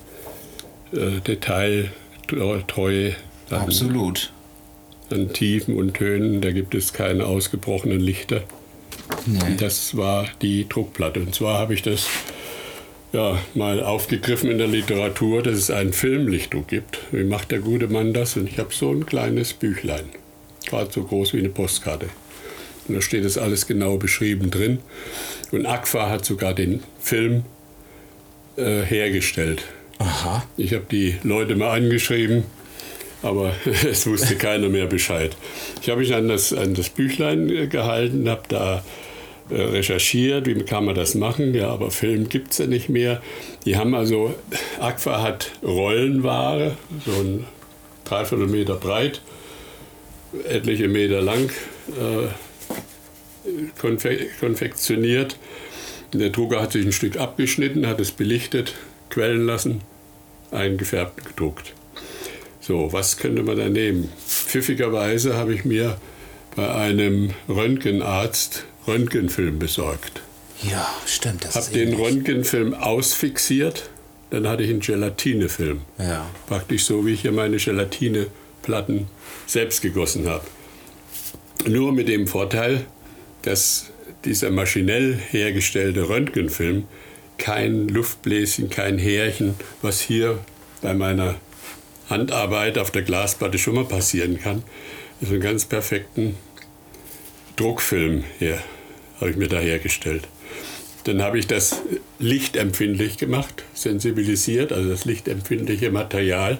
äh, 0.91 1.21
Detailtreue 1.25 3.15
an, 3.49 3.61
Absolut. 3.61 4.33
an 5.09 5.31
Tiefen 5.31 5.75
und 5.77 5.93
Tönen. 5.93 6.41
Da 6.41 6.51
gibt 6.51 6.75
es 6.75 6.91
keine 6.91 7.25
ausgebrochenen 7.25 8.01
Lichter. 8.01 8.43
Nee. 9.25 9.55
Das 9.57 9.95
war 9.95 10.27
die 10.41 10.67
Druckplatte. 10.67 11.21
Und 11.21 11.33
zwar 11.33 11.59
habe 11.59 11.73
ich 11.73 11.81
das 11.81 12.07
ja, 13.13 13.37
mal 13.53 13.81
aufgegriffen 13.81 14.51
in 14.51 14.57
der 14.57 14.67
Literatur, 14.67 15.41
dass 15.41 15.57
es 15.57 15.71
einen 15.71 15.93
Filmlichtdruck 15.93 16.67
gibt. 16.67 16.99
Wie 17.11 17.23
macht 17.23 17.51
der 17.51 17.59
gute 17.59 17.87
Mann 17.87 18.13
das? 18.13 18.35
Und 18.35 18.49
ich 18.49 18.59
habe 18.59 18.73
so 18.73 18.91
ein 18.91 19.05
kleines 19.05 19.53
Büchlein, 19.53 20.09
gerade 20.67 20.91
so 20.91 21.03
groß 21.03 21.33
wie 21.33 21.39
eine 21.39 21.49
Postkarte. 21.49 22.07
Und 22.87 22.95
da 22.95 23.01
steht 23.01 23.23
das 23.23 23.37
alles 23.37 23.67
genau 23.67 23.97
beschrieben 23.97 24.51
drin. 24.51 24.79
Und 25.51 25.65
Agfa 25.65 26.09
hat 26.09 26.25
sogar 26.25 26.53
den 26.53 26.81
Film 26.99 27.43
äh, 28.57 28.81
hergestellt. 28.81 29.63
Aha. 29.99 30.43
Ich 30.57 30.73
habe 30.73 30.85
die 30.89 31.17
Leute 31.23 31.55
mal 31.55 31.77
angeschrieben, 31.77 32.43
aber 33.21 33.53
es 33.65 34.07
wusste 34.07 34.35
keiner 34.35 34.69
mehr 34.69 34.87
Bescheid. 34.87 35.35
Ich 35.81 35.89
habe 35.89 36.01
mich 36.01 36.13
an 36.13 36.27
das, 36.27 36.53
an 36.53 36.73
das 36.73 36.89
Büchlein 36.89 37.49
äh, 37.49 37.67
gehalten, 37.67 38.29
habe 38.29 38.43
da 38.47 38.83
äh, 39.49 39.61
recherchiert, 39.61 40.47
wie 40.47 40.55
kann 40.63 40.85
man 40.85 40.95
das 40.95 41.15
machen. 41.15 41.53
Ja, 41.53 41.69
aber 41.69 41.91
Film 41.91 42.29
gibt 42.29 42.51
es 42.51 42.59
ja 42.59 42.67
nicht 42.67 42.89
mehr. 42.89 43.21
Die 43.65 43.75
haben 43.77 43.93
also, 43.93 44.33
Aqua 44.79 45.21
hat 45.21 45.51
Rollenware, 45.61 46.77
so 47.05 47.11
ein 47.11 47.45
Dreiviertel 48.05 48.47
Meter 48.47 48.75
breit, 48.75 49.21
etliche 50.47 50.87
Meter 50.87 51.21
lang, 51.21 51.49
äh, 51.89 52.27
konfe 53.79 54.27
konfektioniert. 54.39 55.37
Der 56.13 56.29
Drucker 56.29 56.61
hat 56.61 56.73
sich 56.73 56.85
ein 56.85 56.91
Stück 56.91 57.17
abgeschnitten, 57.17 57.87
hat 57.87 57.99
es 57.99 58.11
belichtet, 58.11 58.75
quellen 59.09 59.45
lassen, 59.45 59.81
eingefärbt, 60.51 61.25
gedruckt. 61.25 61.73
So, 62.59 62.91
was 62.93 63.17
könnte 63.17 63.43
man 63.43 63.57
da 63.57 63.69
nehmen? 63.69 64.09
Pfiffigerweise 64.27 65.35
habe 65.35 65.53
ich 65.53 65.65
mir 65.65 65.97
bei 66.55 66.73
einem 66.73 67.31
Röntgenarzt 67.47 68.65
Röntgenfilm 68.87 69.59
besorgt. 69.59 70.21
Ja, 70.63 70.87
stimmt. 71.05 71.45
Das 71.45 71.55
Habe 71.55 71.71
den. 71.71 71.93
Röntgenfilm 71.93 72.73
ausfixiert, 72.73 73.89
dann 74.29 74.47
hatte 74.47 74.63
ich 74.63 74.69
einen 74.69 74.79
Gelatinefilm. 74.79 75.81
Ja. 75.97 76.29
Praktisch 76.47 76.85
so, 76.85 77.05
wie 77.05 77.13
ich 77.13 77.21
hier 77.21 77.31
meine 77.31 77.57
Gelatineplatten 77.57 79.07
selbst 79.47 79.81
gegossen 79.81 80.27
habe. 80.27 80.45
Nur 81.67 81.93
mit 81.93 82.07
dem 82.07 82.27
Vorteil, 82.27 82.85
dass 83.41 83.91
dieser 84.25 84.51
maschinell 84.51 85.17
hergestellte 85.31 86.09
Röntgenfilm 86.09 86.85
kein 87.37 87.87
Luftbläschen, 87.87 88.69
kein 88.69 88.97
Härchen, 88.97 89.55
was 89.81 89.99
hier 89.99 90.39
bei 90.81 90.93
meiner 90.93 91.35
Handarbeit 92.09 92.77
auf 92.77 92.91
der 92.91 93.01
Glasplatte 93.01 93.57
schon 93.57 93.75
mal 93.75 93.85
passieren 93.85 94.39
kann, 94.39 94.63
also 95.21 95.33
einen 95.33 95.41
ganz 95.41 95.65
perfekten 95.65 96.35
Druckfilm 97.55 98.23
hier 98.39 98.61
habe 99.19 99.31
ich 99.31 99.37
mir 99.37 99.47
da 99.47 99.59
hergestellt. 99.59 100.27
Dann 101.03 101.21
habe 101.21 101.39
ich 101.39 101.47
das 101.47 101.81
lichtempfindlich 102.19 103.17
gemacht, 103.17 103.63
sensibilisiert, 103.73 104.71
also 104.71 104.89
das 104.89 105.05
lichtempfindliche 105.05 105.91
Material, 105.91 106.59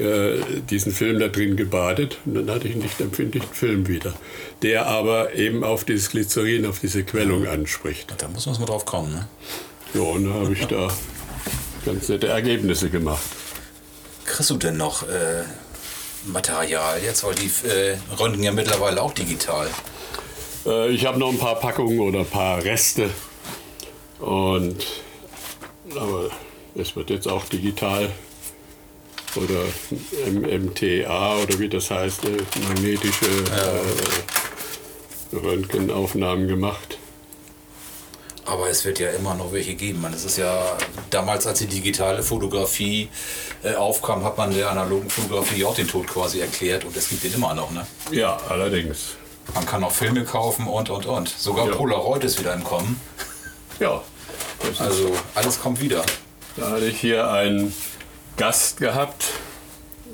äh, 0.00 0.40
diesen 0.68 0.92
Film 0.92 1.18
da 1.18 1.28
drin 1.28 1.56
gebadet 1.56 2.18
und 2.24 2.34
dann 2.34 2.50
hatte 2.50 2.68
ich 2.68 2.74
einen 2.74 2.82
lichtempfindlichen 2.82 3.52
Film 3.52 3.86
wieder, 3.86 4.14
der 4.62 4.86
aber 4.86 5.34
eben 5.34 5.62
auf 5.62 5.84
dieses 5.84 6.10
Glycerin, 6.10 6.66
auf 6.66 6.80
diese 6.80 7.04
Quellung 7.04 7.46
anspricht. 7.46 8.14
Da 8.18 8.28
muss 8.28 8.46
man 8.46 8.58
mal 8.58 8.66
drauf 8.66 8.84
kommen, 8.84 9.12
ne? 9.12 9.28
Ja, 9.94 10.00
und 10.00 10.24
da 10.24 10.34
habe 10.34 10.52
ich 10.52 10.66
da 10.66 10.88
ganz 11.84 12.08
nette 12.08 12.28
Ergebnisse 12.28 12.90
gemacht. 12.90 13.22
Kriegst 14.24 14.50
du 14.50 14.56
denn 14.56 14.76
noch 14.76 15.02
äh, 15.02 15.42
Material 16.26 17.00
jetzt? 17.02 17.24
Weil 17.24 17.34
die 17.34 17.50
äh, 17.68 17.96
röntgen 18.18 18.42
ja 18.42 18.52
mittlerweile 18.52 19.02
auch 19.02 19.12
digital. 19.12 19.68
Äh, 20.66 20.90
ich 20.90 21.06
habe 21.06 21.18
noch 21.18 21.30
ein 21.30 21.38
paar 21.38 21.56
Packungen 21.56 22.00
oder 22.00 22.20
ein 22.20 22.26
paar 22.26 22.62
Reste. 22.64 23.10
Und 24.20 24.86
aber 25.96 26.30
es 26.74 26.94
wird 26.94 27.10
jetzt 27.10 27.26
auch 27.26 27.44
digital 27.46 28.10
oder 29.36 29.64
MTA 30.30 31.36
oder 31.36 31.58
wie 31.58 31.68
das 31.68 31.90
heißt, 31.90 32.24
äh, 32.24 32.38
magnetische 32.68 33.26
äh, 35.32 35.36
Röntgenaufnahmen 35.36 36.48
gemacht. 36.48 36.98
Aber 38.46 38.68
es 38.68 38.84
wird 38.84 38.98
ja 38.98 39.10
immer 39.10 39.34
noch 39.34 39.52
welche 39.52 39.74
geben. 39.74 40.00
Man, 40.00 40.12
es 40.12 40.24
ist 40.24 40.38
ja 40.38 40.76
damals, 41.10 41.46
als 41.46 41.60
die 41.60 41.66
digitale 41.66 42.22
Fotografie 42.22 43.08
äh, 43.62 43.74
aufkam, 43.74 44.24
hat 44.24 44.38
man 44.38 44.52
der 44.52 44.70
analogen 44.70 45.08
Fotografie 45.08 45.64
auch 45.64 45.74
den 45.74 45.86
Tod 45.86 46.08
quasi 46.08 46.40
erklärt 46.40 46.84
und 46.84 46.96
es 46.96 47.08
gibt 47.10 47.22
den 47.22 47.34
immer 47.34 47.54
noch. 47.54 47.70
Ne? 47.70 47.86
Ja, 48.10 48.38
allerdings. 48.48 49.14
Man 49.54 49.66
kann 49.66 49.84
auch 49.84 49.92
Filme 49.92 50.24
kaufen 50.24 50.66
und 50.66 50.90
und 50.90 51.06
und. 51.06 51.28
Sogar 51.28 51.68
Ja. 51.68 51.74
Polaroid 51.74 52.24
ist 52.24 52.38
wieder 52.40 52.54
im 52.54 52.64
Kommen. 52.64 53.00
Ja, 53.78 54.02
Also 54.78 55.12
alles 55.34 55.60
kommt 55.60 55.80
wieder. 55.80 56.04
Da 56.56 56.70
hatte 56.70 56.86
ich 56.86 57.00
hier 57.00 57.30
einen 57.30 57.72
Gast 58.36 58.78
gehabt, 58.78 59.26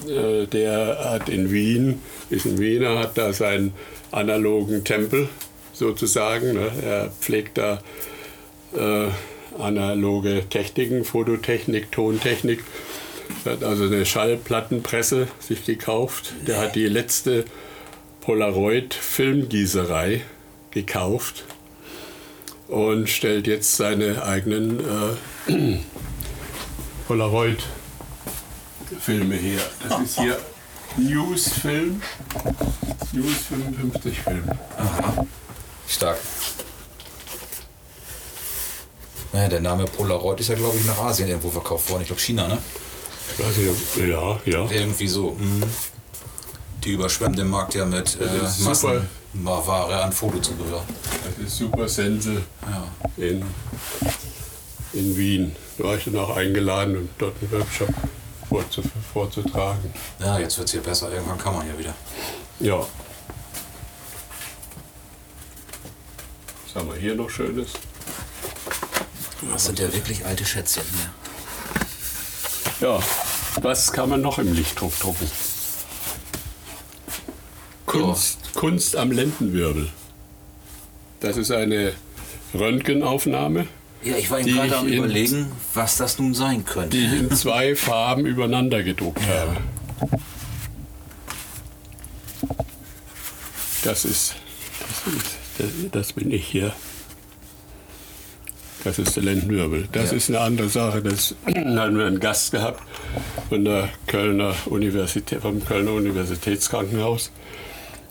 äh, 0.09 0.47
der 0.47 1.11
hat 1.11 1.29
in 1.29 1.51
Wien, 1.51 2.01
ist 2.31 2.47
ein 2.47 2.59
Wiener, 2.59 2.99
hat 2.99 3.19
da 3.19 3.33
seinen 3.33 3.73
analogen 4.11 4.85
Tempel 4.85 5.29
sozusagen. 5.73 6.55
Ne? 6.55 6.71
Er 6.85 7.11
pflegt 7.21 7.59
da 7.59 7.81
äh, 8.75 9.09
analoge 9.59 10.45
Techniken, 10.49 11.05
Fototechnik, 11.05 11.93
Tontechnik. 11.93 12.65
Er 13.45 13.53
hat 13.53 13.63
also 13.65 13.85
eine 13.85 14.07
Schallplattenpresse 14.07 15.29
sich 15.41 15.65
gekauft. 15.65 16.33
Der 16.47 16.59
hat 16.59 16.75
die 16.75 16.89
letzte 16.89 17.45
Polaroid-Filmgießerei 18.21 20.23
gekauft 20.71 21.45
und 22.69 23.09
stellt 23.09 23.47
jetzt 23.47 23.77
seine 23.77 24.25
eigenen 24.25 24.81
äh, 25.49 25.53
Polaroid-Filme 28.87 29.35
her. 29.37 29.61
Das 29.89 30.01
ist 30.01 30.19
hier 30.21 30.39
News-Film, 30.97 32.01
News 33.13 33.35
55 33.49 34.21
Film. 34.21 34.45
Stark. 35.89 36.19
Naja, 39.33 39.49
der 39.49 39.61
Name 39.61 39.85
Polaroid 39.85 40.41
ist 40.41 40.49
ja, 40.49 40.55
glaube 40.55 40.77
ich, 40.79 40.87
nach 40.87 40.99
Asien 40.99 41.29
irgendwo 41.29 41.51
verkauft 41.51 41.91
worden. 41.91 42.03
Ich 42.03 42.09
glaube 42.09 42.23
China, 42.23 42.49
ne? 42.49 42.59
Ich, 43.39 44.07
ja, 44.07 44.39
ja. 44.47 44.71
Irgendwie 44.71 45.09
so. 45.09 45.33
Mhm. 45.33 45.63
Die 46.85 46.93
überschwemmen 46.93 47.37
den 47.37 47.49
Markt 47.49 47.75
ja 47.75 47.85
mit 47.85 48.17
äh. 48.21 48.63
Massenware 48.63 50.03
an 50.03 50.13
Fotozubehör. 50.13 50.85
Das 51.39 51.47
ist 51.47 51.57
Super 51.59 51.89
Sense 51.89 52.43
Ja. 52.63 52.85
in, 53.23 53.43
in 54.93 55.17
Wien. 55.17 55.57
Da 55.77 55.85
war 55.85 55.97
ich 55.97 56.05
dann 56.05 56.17
auch 56.17 56.35
eingeladen 56.37 56.97
und 56.97 57.09
dort 57.19 57.35
einen 57.43 57.53
Workshop 57.53 57.89
vorzutragen. 59.13 59.93
ja, 60.19 60.39
jetzt 60.39 60.59
wird 60.59 60.69
es 60.69 60.73
hier 60.73 60.83
besser. 60.83 61.11
Irgendwann 61.11 61.39
kann 61.39 61.55
man 61.55 61.67
ja 61.67 61.79
wieder. 61.79 61.95
Ja. 62.61 62.87
Was 66.65 66.75
haben 66.75 66.89
wir 66.91 66.97
hier 66.97 67.15
noch 67.15 67.31
Schönes? 67.31 67.73
Das 69.53 69.65
sind 69.65 69.79
ja 69.79 69.93
wirklich 69.93 70.25
alte 70.25 70.45
Schätzchen 70.45 70.85
hier. 72.81 72.89
Ja, 72.89 73.01
was 73.63 73.93
kann 73.93 74.11
man 74.11 74.21
noch 74.21 74.39
im 74.39 74.53
Lichtdruck 74.53 74.99
drucken? 74.99 75.31
Kunst, 77.87 78.55
Kunst 78.55 78.97
am 78.97 79.11
Lendenwirbel. 79.11 79.89
Das 81.21 81.37
ist 81.37 81.51
eine 81.51 81.95
Röntgenaufnahme, 82.53 83.67
Ja, 84.07 84.17
ich 84.17 84.31
war 84.31 84.39
eben 84.41 84.55
gerade 84.55 84.77
am 84.77 84.87
in- 84.89 84.95
überlegen, 84.95 85.53
was 85.75 85.97
das 85.97 86.19
nun 86.19 86.33
sein 86.35 86.65
könnte. 86.65 86.97
die 86.97 87.05
ich 87.07 87.13
in 87.13 87.31
zwei 87.33 87.75
Farben 87.75 88.25
übereinander 88.27 88.83
gedruckt 88.83 89.21
habe. 89.27 89.57
Das 93.85 94.05
ist, 94.05 94.35
das 94.81 95.15
ist, 95.15 95.37
das, 95.59 95.69
das 95.93 96.13
bin 96.13 96.31
ich 96.33 96.47
hier. 96.47 96.73
Das 98.85 98.99
ist 99.01 99.17
der 99.17 99.25
Lendenwirbel. 99.25 99.89
Das 99.93 100.11
Ja. 100.13 100.17
ist 100.17 100.29
eine 100.29 100.41
andere 100.41 100.69
Sache. 100.69 101.03
Das 101.03 101.35
hatten 101.47 101.99
wir 101.99 102.07
einen 102.07 102.21
Gast 102.21 102.53
gehabt 102.53 102.83
von 103.49 103.65
der 103.65 103.89
Kölner 104.07 104.55
Universität, 104.67 105.41
vom 105.43 105.65
Kölner 105.65 105.93
Universitätskrankenhaus. 105.93 107.31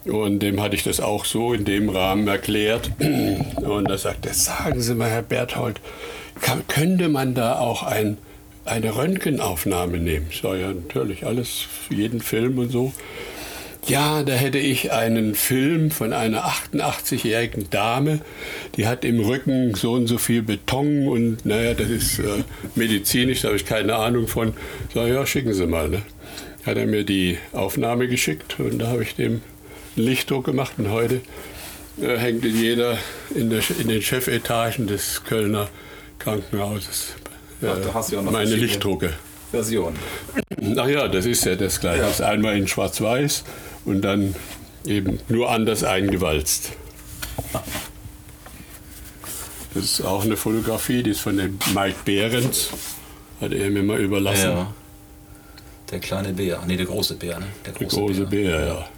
Und 0.06 0.40
dem 0.40 0.62
hatte 0.62 0.76
ich 0.76 0.84
das 0.84 1.00
auch 1.00 1.26
so 1.26 1.54
in 1.54 1.66
dem 1.66 1.90
Rahmen 1.90 2.28
erklärt. 2.28 2.92
Und 3.62 3.90
er 3.90 3.98
sagte, 3.98 4.34
sagen 4.34 4.82
Sie 4.82 4.96
mal, 4.96 5.10
Herr 5.10 5.24
Berthold, 5.24 5.82
kann, 6.42 6.68
könnte 6.68 7.10
man 7.10 7.34
da 7.34 7.60
auch 7.60 7.84
ein, 7.84 8.18
eine 8.66 8.96
Röntgenaufnahme 8.96 9.98
nehmen? 9.98 10.28
Ich 10.30 10.42
sage, 10.42 10.62
ja, 10.62 10.68
natürlich, 10.68 11.26
alles, 11.26 11.66
jeden 11.90 12.22
Film 12.22 12.60
und 12.60 12.72
so. 12.72 12.94
Ja, 13.88 14.24
da 14.24 14.34
hätte 14.34 14.58
ich 14.58 14.92
einen 14.92 15.36
Film 15.36 15.92
von 15.92 16.12
einer 16.12 16.44
88-jährigen 16.46 17.70
Dame, 17.70 18.20
die 18.78 18.88
hat 18.88 19.06
im 19.06 19.20
Rücken 19.20 19.76
so 19.76 19.94
und 19.94 20.08
so 20.08 20.18
viel 20.18 20.42
Beton 20.42 21.08
und 21.08 21.46
naja, 21.46 21.76
das 21.76 21.90
ist 21.90 22.18
äh, 22.18 22.44
medizinisch, 22.74 23.42
da 23.42 23.50
habe 23.50 23.58
ich 23.58 23.66
keine 23.66 23.96
Ahnung 23.96 24.28
von. 24.28 24.54
Sag 24.92 25.08
ja, 25.08 25.24
schicken 25.28 25.54
Sie 25.54 25.68
mal. 25.68 25.90
Ne? 25.90 26.02
Hat 26.66 26.78
er 26.78 26.88
mir 26.88 27.04
die 27.04 27.38
Aufnahme 27.52 28.08
geschickt 28.08 28.60
und 28.60 28.80
da 28.80 28.88
habe 28.88 29.04
ich 29.04 29.14
dem 29.14 29.42
Lichtdruck 29.96 30.46
gemacht 30.46 30.74
und 30.78 30.90
heute 30.92 31.22
äh, 32.02 32.18
hängt 32.18 32.44
in 32.46 32.60
jeder, 32.60 32.98
in, 33.34 33.50
der, 33.50 33.62
in 33.80 33.88
den 33.88 34.02
Chefetagen 34.02 34.88
des 34.88 35.24
Kölner 35.24 35.70
Krankenhauses 36.20 37.16
äh, 37.62 37.68
Ach, 37.94 38.10
ja 38.10 38.22
noch 38.22 38.32
meine 38.32 38.56
Lichtdrucke. 38.56 39.14
Version. 39.52 39.96
Ach 40.78 40.88
ja, 40.88 41.08
das 41.08 41.26
ist 41.26 41.46
ja 41.46 41.56
das 41.56 41.80
Gleiche. 41.80 42.02
Ja. 42.02 42.08
Das 42.08 42.20
ist 42.20 42.26
einmal 42.26 42.58
in 42.58 42.68
Schwarz-Weiß 42.68 43.44
und 43.86 44.02
dann 44.02 44.36
eben 44.86 45.20
nur 45.30 45.50
anders 45.50 45.84
eingewalzt. 45.84 46.72
Das 49.74 49.84
ist 49.84 50.02
auch 50.02 50.24
eine 50.24 50.38
Fotografie, 50.38 51.04
die 51.04 51.12
ist 51.12 51.22
von 51.22 51.38
dem 51.38 51.60
Mike 51.74 51.98
Behrens. 52.06 52.70
Hat 53.42 53.52
er 53.52 53.70
mir 53.70 53.84
mal 53.84 54.00
überlassen. 54.00 54.52
Ja. 54.52 54.74
Der 55.92 56.00
kleine 56.00 56.34
Bär. 56.34 56.64
Nee, 56.66 56.78
der 56.78 56.86
große 56.86 57.16
Bär, 57.16 57.40
ne? 57.40 57.48
Der 57.66 57.74
Der 57.74 57.88
große 57.88 58.26
Bär, 58.26 58.66
ja. 58.66 58.90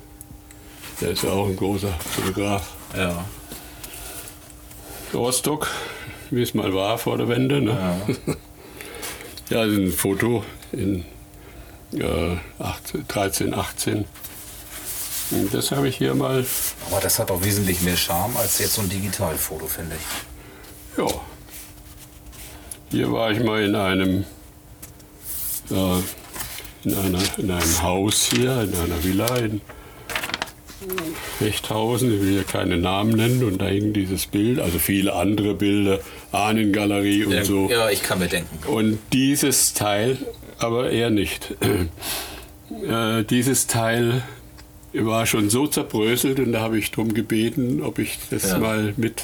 Der 1.02 1.12
ist 1.12 1.24
ja 1.24 1.30
auch 1.32 1.48
ein 1.48 1.56
großer 1.56 1.92
Fotograf. 2.16 2.68
Ja. 2.96 3.24
Rostock, 5.14 5.70
wie 6.32 6.42
es 6.42 6.54
mal 6.54 6.74
war 6.74 6.98
vor 6.98 7.18
der 7.18 7.28
Wende. 7.30 7.62
Ne? 7.62 7.72
ja. 8.28 8.36
Ja, 9.50 9.64
das 9.66 9.76
ist 9.76 9.80
ein 9.80 9.92
Foto 9.94 10.44
in 10.74 11.06
äh, 11.94 12.36
18, 12.60 13.08
13, 13.08 13.54
18. 13.54 14.06
Und 15.32 15.54
das 15.54 15.72
habe 15.72 15.88
ich 15.88 15.96
hier 15.96 16.16
mal, 16.16 16.46
Aber 16.92 17.00
das 17.00 17.18
hat 17.18 17.32
auch 17.32 17.42
wesentlich 17.42 17.82
mehr 17.82 17.96
Charme 17.96 18.36
als 18.36 18.60
jetzt 18.60 18.74
so 18.74 18.82
ein 18.82 18.90
Digitalfoto, 18.90 19.68
finde 19.68 19.96
ich. 19.96 20.98
ja. 20.98 21.08
Hier 22.92 23.10
war 23.14 23.32
ich 23.32 23.42
mal 23.42 23.64
in 23.64 23.76
einem, 23.76 24.26
äh, 25.72 26.00
in, 26.84 26.94
einer, 26.94 27.22
in 27.38 27.50
einem 27.50 27.82
Haus 27.82 28.24
hier, 28.24 28.64
in 28.64 28.76
einer 28.76 29.02
Villa 29.02 29.34
in 29.38 29.62
Fechthausen. 31.40 32.14
Ich 32.14 32.22
will 32.22 32.30
hier 32.32 32.44
keine 32.44 32.78
Namen 32.78 33.12
nennen. 33.12 33.44
Und 33.44 33.60
da 33.62 33.66
hing 33.68 33.94
dieses 33.94 34.26
Bild, 34.28 34.60
also 34.60 34.80
viele 34.80 35.14
andere 35.14 35.54
Bilder, 35.54 36.00
Ahnengalerie 36.32 37.26
und 37.26 37.46
so. 37.46 37.70
Ja, 37.70 37.90
ich 37.90 38.04
kann 38.04 38.20
mir 38.20 38.28
denken. 38.28 38.58
Und 38.68 39.00
dieses 39.14 39.74
Teil, 39.74 40.18
aber 40.60 40.90
eher 40.92 41.10
nicht. 41.10 41.56
Äh, 41.62 43.24
dieses 43.24 43.68
Teil 43.68 44.24
war 44.94 45.26
schon 45.26 45.50
so 45.50 45.68
zerbröselt 45.68 46.40
und 46.40 46.52
da 46.54 46.62
habe 46.62 46.78
ich 46.80 46.92
darum 46.92 47.14
gebeten, 47.14 47.82
ob 47.82 48.00
ich 48.00 48.18
das 48.30 48.50
Ja. 48.52 48.58
mal 48.60 48.94
mit 48.98 49.24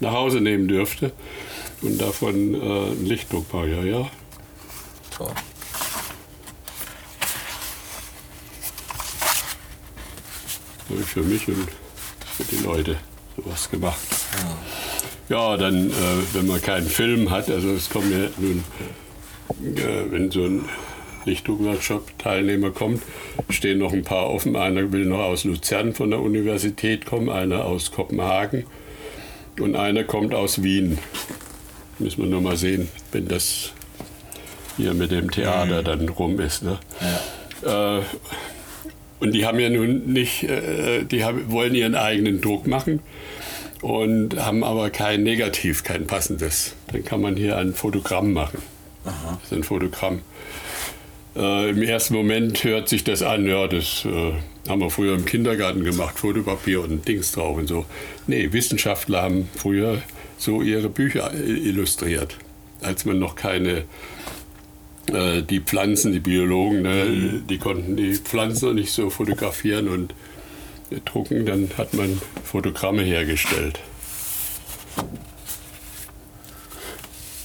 nach 0.00 0.12
Hause 0.12 0.40
nehmen 0.40 0.68
dürfte. 0.68 1.12
Und 1.82 2.00
davon 2.00 2.54
äh, 2.54 2.58
ein 2.92 3.06
Lichtdruck 3.06 3.46
war 3.52 3.66
ja, 3.66 3.82
ja. 3.82 4.10
Toll. 5.16 5.30
Habe 10.88 11.00
ich 11.00 11.06
für 11.06 11.22
mich 11.22 11.48
und 11.48 11.68
für 12.36 12.44
die 12.44 12.62
Leute 12.62 12.96
sowas 13.36 13.70
gemacht. 13.70 13.98
Ja, 15.28 15.56
dann, 15.56 15.90
äh, 15.90 15.92
wenn 16.32 16.46
man 16.46 16.62
keinen 16.62 16.86
Film 16.86 17.30
hat, 17.30 17.50
also 17.50 17.70
es 17.70 17.90
kommen 17.90 18.12
ja 18.12 18.28
nun, 18.38 18.64
äh, 19.76 20.10
wenn 20.10 20.30
so 20.30 20.44
ein 20.44 20.68
Lichtdruck-Workshop-Teilnehmer 21.24 22.70
kommt, 22.70 23.02
stehen 23.50 23.78
noch 23.78 23.92
ein 23.92 24.04
paar 24.04 24.30
offen. 24.30 24.54
Einer 24.54 24.92
will 24.92 25.06
noch 25.06 25.18
aus 25.18 25.44
Luzern 25.44 25.94
von 25.94 26.10
der 26.10 26.20
Universität 26.20 27.04
kommen, 27.04 27.28
einer 27.28 27.64
aus 27.64 27.90
Kopenhagen 27.90 28.64
und 29.60 29.74
einer 29.74 30.04
kommt 30.04 30.34
aus 30.34 30.62
Wien. 30.62 30.98
Müssen 31.98 32.22
wir 32.22 32.28
nur 32.28 32.42
mal 32.42 32.56
sehen, 32.56 32.88
wenn 33.10 33.26
das 33.26 33.72
hier 34.76 34.94
mit 34.94 35.10
dem 35.10 35.30
Theater 35.30 35.82
dann 35.82 36.08
rum 36.08 36.38
ist. 36.38 36.62
Ne? 36.62 36.78
Äh, 37.62 38.02
und 39.20 39.32
die 39.32 39.46
haben 39.46 39.58
ja 39.58 39.70
nun 39.70 40.12
nicht, 40.12 40.44
äh, 40.44 41.04
die 41.04 41.24
haben, 41.24 41.50
wollen 41.50 41.74
ihren 41.74 41.94
eigenen 41.94 42.40
Druck 42.40 42.66
machen 42.66 43.00
und 43.82 44.36
haben 44.36 44.64
aber 44.64 44.90
kein 44.90 45.22
Negativ, 45.22 45.84
kein 45.84 46.06
passendes. 46.06 46.74
Dann 46.92 47.04
kann 47.04 47.20
man 47.20 47.36
hier 47.36 47.56
ein 47.56 47.74
Fotogramm 47.74 48.32
machen. 48.32 48.60
Das 49.04 49.44
ist 49.44 49.52
ein 49.52 49.62
Fotogramm. 49.62 50.22
Äh, 51.36 51.70
Im 51.70 51.82
ersten 51.82 52.14
Moment 52.14 52.64
hört 52.64 52.88
sich 52.88 53.04
das 53.04 53.22
an, 53.22 53.46
ja, 53.46 53.66
das 53.68 54.04
äh, 54.04 54.32
haben 54.68 54.80
wir 54.80 54.90
früher 54.90 55.14
im 55.14 55.24
Kindergarten 55.26 55.84
gemacht, 55.84 56.18
Fotopapier 56.18 56.82
und 56.82 57.06
Dings 57.06 57.32
drauf 57.32 57.58
und 57.58 57.66
so. 57.66 57.84
Nee, 58.26 58.52
Wissenschaftler 58.52 59.22
haben 59.22 59.48
früher 59.54 60.02
so 60.38 60.62
ihre 60.62 60.88
Bücher 60.88 61.32
äh, 61.34 61.68
illustriert, 61.68 62.36
als 62.80 63.04
man 63.04 63.18
noch 63.18 63.36
keine 63.36 63.84
äh, 65.12 65.42
die 65.42 65.60
Pflanzen, 65.60 66.12
die 66.12 66.20
Biologen, 66.20 66.82
ne, 66.82 67.42
die 67.48 67.58
konnten 67.58 67.96
die 67.96 68.14
Pflanzen 68.14 68.68
noch 68.68 68.74
nicht 68.74 68.92
so 68.92 69.10
fotografieren 69.10 69.88
und 69.88 70.14
drucken, 71.04 71.46
dann 71.46 71.68
hat 71.76 71.94
man 71.94 72.20
Fotogramme 72.44 73.02
hergestellt. 73.02 73.80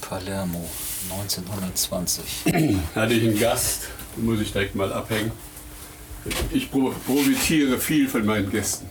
Palermo, 0.02 0.68
1920. 1.12 2.24
Hatte 2.96 3.14
ich 3.14 3.24
einen 3.28 3.40
Gast, 3.40 3.88
den 4.18 4.26
muss 4.26 4.42
ich 4.42 4.52
direkt 4.52 4.76
mal 4.76 4.92
abhängen. 4.92 5.32
Ich 6.52 6.70
pro- 6.70 6.94
profitiere 7.08 7.80
viel 7.80 8.08
von 8.08 8.26
meinen 8.26 8.52
Gästen. 8.52 8.88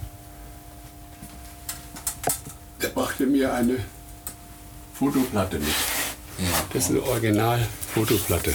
Der 2.82 2.88
brachte 2.88 3.26
mir 3.26 3.52
eine 3.54 3.76
Fotoplatte 4.94 5.58
mit. 5.58 5.68
Ja. 6.38 6.44
Das 6.72 6.84
ist 6.84 6.90
eine 6.90 7.02
Original-Fotoplatte. 7.96 8.54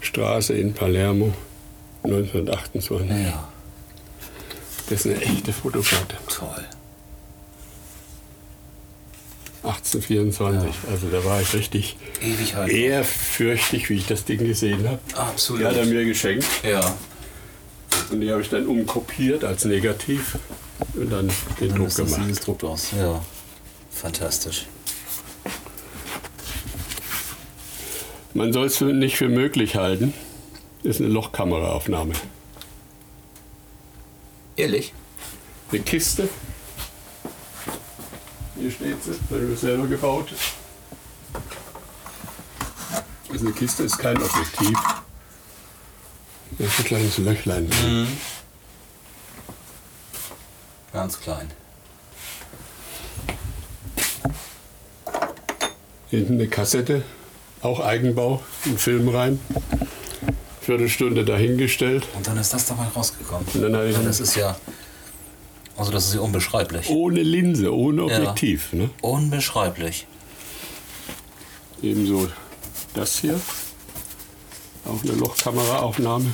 Straße 0.00 0.54
in 0.54 0.72
Palermo, 0.74 1.32
1928. 2.04 3.10
ja, 3.10 3.48
Das 4.88 5.06
ist 5.06 5.06
eine 5.06 5.22
echte 5.22 5.52
Fotoplatte. 5.52 6.16
toll. 6.28 6.64
1824. 9.62 10.70
Also 10.90 11.08
da 11.08 11.22
war 11.24 11.40
ich 11.42 11.52
richtig 11.54 11.96
Ewig 12.22 12.54
halt. 12.54 12.72
ehrfürchtig, 12.72 13.90
wie 13.90 13.94
ich 13.96 14.06
das 14.06 14.24
Ding 14.24 14.38
gesehen 14.38 14.88
habe. 14.88 14.98
Absolut. 15.14 15.60
Die 15.62 15.66
hat 15.66 15.76
er 15.76 15.84
mir 15.86 16.04
geschenkt 16.06 16.46
Ja, 16.64 16.94
und 18.10 18.20
die 18.22 18.30
habe 18.32 18.40
ich 18.40 18.48
dann 18.48 18.66
umkopiert 18.66 19.44
als 19.44 19.66
Negativ 19.66 20.38
und 20.94 21.10
dann 21.12 21.30
den 21.60 21.68
dann 21.68 21.78
Druck 21.78 21.94
gemacht. 21.94 22.46
Druck 22.46 22.64
aus. 22.64 22.88
Ja, 22.98 23.22
fantastisch. 23.90 24.66
Man 28.32 28.52
soll 28.52 28.66
es 28.66 28.80
nicht 28.80 29.16
für 29.16 29.28
möglich 29.28 29.76
halten. 29.76 30.14
Das 30.82 30.96
ist 30.96 31.00
eine 31.00 31.10
Lochkameraaufnahme. 31.10 32.14
Ehrlich? 34.56 34.92
Eine 35.70 35.80
Kiste. 35.80 36.28
Hier 38.58 38.70
steht 38.70 39.02
sie, 39.02 39.12
ich 39.12 39.30
mir 39.30 39.56
selber 39.56 39.86
gebaut. 39.86 40.32
Das 43.26 43.36
ist 43.36 43.42
eine 43.42 43.52
Kiste, 43.52 43.84
ist 43.84 43.98
kein 43.98 44.16
Objektiv. 44.16 44.78
Da 46.58 46.64
ist 46.64 46.78
ein 46.78 46.84
kleines 46.84 47.18
Löchlein 47.18 47.70
drin. 47.70 48.08
Ganz 50.92 51.20
klein. 51.20 51.50
Hinten 56.10 56.34
eine 56.34 56.48
Kassette, 56.48 57.02
auch 57.62 57.80
Eigenbau, 57.80 58.42
einen 58.64 58.78
Film 58.78 59.08
rein. 59.08 59.40
Viertelstunde 60.60 61.24
dahingestellt. 61.24 62.06
Und 62.16 62.26
dann 62.26 62.36
ist 62.36 62.52
das 62.52 62.66
dabei 62.66 62.84
rausgekommen. 62.94 63.46
Und 63.54 63.62
dann 63.62 63.88
ich 63.88 63.96
Ja, 63.96 64.02
das 64.02 64.20
ist 64.20 64.36
ja. 64.36 64.56
Also, 65.76 65.90
das 65.92 66.08
ist 66.08 66.14
ja 66.14 66.20
unbeschreiblich. 66.20 66.88
ohne 66.90 67.22
Linse, 67.22 67.74
ohne 67.74 68.06
Ja. 68.06 68.18
Objektiv. 68.18 68.72
Ne? 68.72 68.90
Unbeschreiblich. 69.00 70.06
Ebenso 71.82 72.28
das 72.94 73.18
hier. 73.18 73.40
Auch 74.84 75.02
eine 75.02 75.12
Lochkameraaufnahme. 75.12 76.26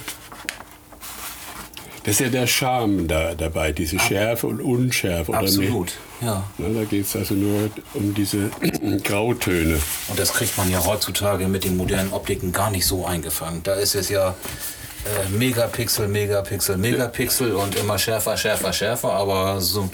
Das 2.05 2.15
ist 2.15 2.21
ja 2.21 2.29
der 2.29 2.47
Charme 2.47 3.09
da, 3.09 3.35
dabei, 3.35 3.73
diese 3.73 3.99
Schärfe 3.99 4.47
und 4.47 4.61
Unschärfe. 4.61 5.33
Oder 5.33 5.41
Absolut. 5.41 5.93
Ja. 6.21 6.45
Da 6.59 6.85
geht 6.85 7.05
es 7.05 7.15
also 7.15 7.35
nur 7.35 7.71
um 7.95 8.15
diese 8.15 8.51
Grautöne. 9.05 9.79
Und 10.09 10.19
das 10.19 10.33
kriegt 10.33 10.57
man 10.57 10.71
ja 10.71 10.85
heutzutage 10.85 11.47
mit 11.49 11.65
den 11.65 11.77
modernen 11.77 12.13
Optiken 12.13 12.53
gar 12.53 12.71
nicht 12.71 12.87
so 12.87 13.07
eingefangen. 13.07 13.63
Da 13.63 13.75
ist 13.75 13.95
es 13.95 14.09
ja 14.09 14.31
äh, 14.31 15.29
Megapixel, 15.37 16.09
Megapixel, 16.09 16.77
Megapixel 16.79 17.55
und 17.55 17.77
immer 17.77 17.99
schärfer, 17.99 18.37
schärfer, 18.37 18.73
schärfer. 18.73 19.13
Aber 19.13 19.61
so, 19.61 19.91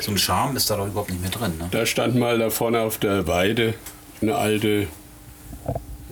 so 0.00 0.10
ein 0.10 0.18
Charme 0.18 0.56
ist 0.56 0.70
da 0.70 0.76
doch 0.76 0.86
überhaupt 0.86 1.10
nicht 1.10 1.20
mehr 1.20 1.30
drin. 1.30 1.52
Ne? 1.58 1.68
Da 1.70 1.84
stand 1.84 2.16
mal 2.16 2.38
da 2.38 2.50
vorne 2.50 2.80
auf 2.80 2.98
der 2.98 3.26
Weide 3.26 3.74
eine 4.22 4.36
alte 4.36 4.86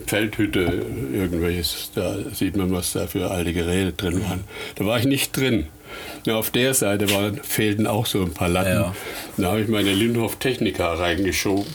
Feldhütte, 0.05 0.85
irgendwelches, 1.13 1.91
da 1.93 2.15
sieht 2.33 2.55
man, 2.55 2.71
was 2.71 2.93
da 2.93 3.05
für 3.05 3.29
alte 3.29 3.53
Geräte 3.53 3.93
drin 3.93 4.23
waren. 4.23 4.43
Da 4.75 4.85
war 4.85 4.97
ich 4.97 5.05
nicht 5.05 5.37
drin. 5.37 5.67
Ja, 6.25 6.35
auf 6.35 6.49
der 6.51 6.73
Seite 6.73 7.09
waren, 7.11 7.41
fehlten 7.43 7.87
auch 7.87 8.05
so 8.05 8.21
ein 8.21 8.33
paar 8.33 8.49
Latten. 8.49 8.73
Ja. 8.73 8.95
Da 9.37 9.51
habe 9.51 9.61
ich 9.61 9.67
meine 9.67 9.93
Lindhoff 9.93 10.35
Technica 10.37 10.93
reingeschoben, 10.93 11.65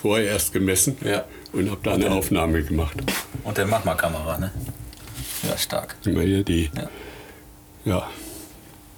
vorher 0.00 0.26
erst 0.28 0.52
gemessen 0.52 0.96
Ja. 1.04 1.24
und 1.52 1.70
habe 1.70 1.80
da 1.82 1.94
eine 1.94 2.10
Aufnahme 2.10 2.62
gemacht. 2.62 2.96
Und 3.44 3.56
der 3.58 3.66
Magma-Kamera, 3.66 4.38
ne? 4.38 4.50
Ja, 5.48 5.56
stark. 5.56 5.96
Immer 6.04 6.22
hier 6.22 6.44
die, 6.44 6.70
Ja. 6.76 6.88
ja. 7.84 8.08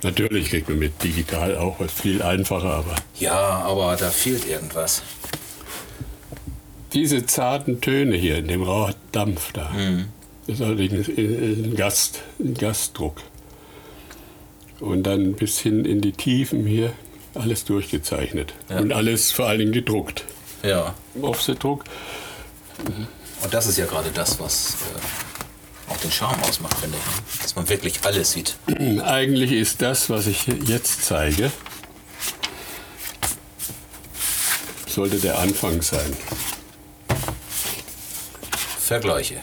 Natürlich 0.05 0.49
kriegt 0.51 0.69
man 0.69 0.81
mit 0.81 1.01
digital 1.05 1.57
auch 1.57 1.79
was 1.79 1.93
viel 1.93 2.23
einfacher, 2.23 2.71
aber 2.73 2.97
Ja, 3.21 3.33
aber 3.65 3.95
da 3.97 4.11
fehlt 4.11 4.49
irgendwas. 4.49 5.03
diese 6.93 7.25
zarten 7.25 7.81
Töne 7.81 8.17
hier 8.17 8.39
in 8.39 8.49
dem 8.49 8.63
rauen 8.63 8.95
Dampf 9.13 9.53
da, 9.53 9.71
das 10.47 10.57
ist 10.57 10.63
allerdings 10.63 11.09
ein, 11.09 11.75
Gast, 11.77 12.21
ein 12.41 12.55
Gastdruck. 12.55 13.17
Und 14.83 15.05
dann 15.05 15.35
bis 15.35 15.61
hin 15.61 15.85
in 15.85 16.01
die 16.01 16.11
Tiefen 16.11 16.67
hier 16.67 16.93
alles 17.35 17.65
durchgezeichnet. 17.65 18.53
Ja. 18.69 18.79
Und 18.79 18.93
alles 18.93 19.31
vor 19.31 19.47
allen 19.47 19.61
Dingen 19.61 19.73
gedruckt. 19.73 20.25
Ja. 20.65 20.95
Offsetdruck. 21.21 21.85
Und 23.43 23.55
das 23.55 23.67
ist 23.69 23.79
ja 23.79 23.87
gerade 23.87 24.11
das, 24.13 24.41
was 24.41 24.75
äh, 24.75 25.91
auch 25.93 25.97
den 25.99 26.11
Charme 26.11 26.43
ausmacht, 26.43 26.77
finde 26.79 26.97
ich. 26.99 27.43
Dass 27.43 27.55
man 27.55 27.69
wirklich 27.69 27.95
alles 28.05 28.33
sieht. 28.33 28.57
Eigentlich 29.05 29.53
ist 29.53 29.83
das, 29.83 30.11
was 30.11 30.27
ich 30.27 30.49
jetzt 30.67 31.05
zeige, 31.05 31.53
sollte 34.89 35.19
der 35.19 35.39
Anfang 35.39 35.81
sein. 35.81 36.17
Vergleiche. 38.81 39.37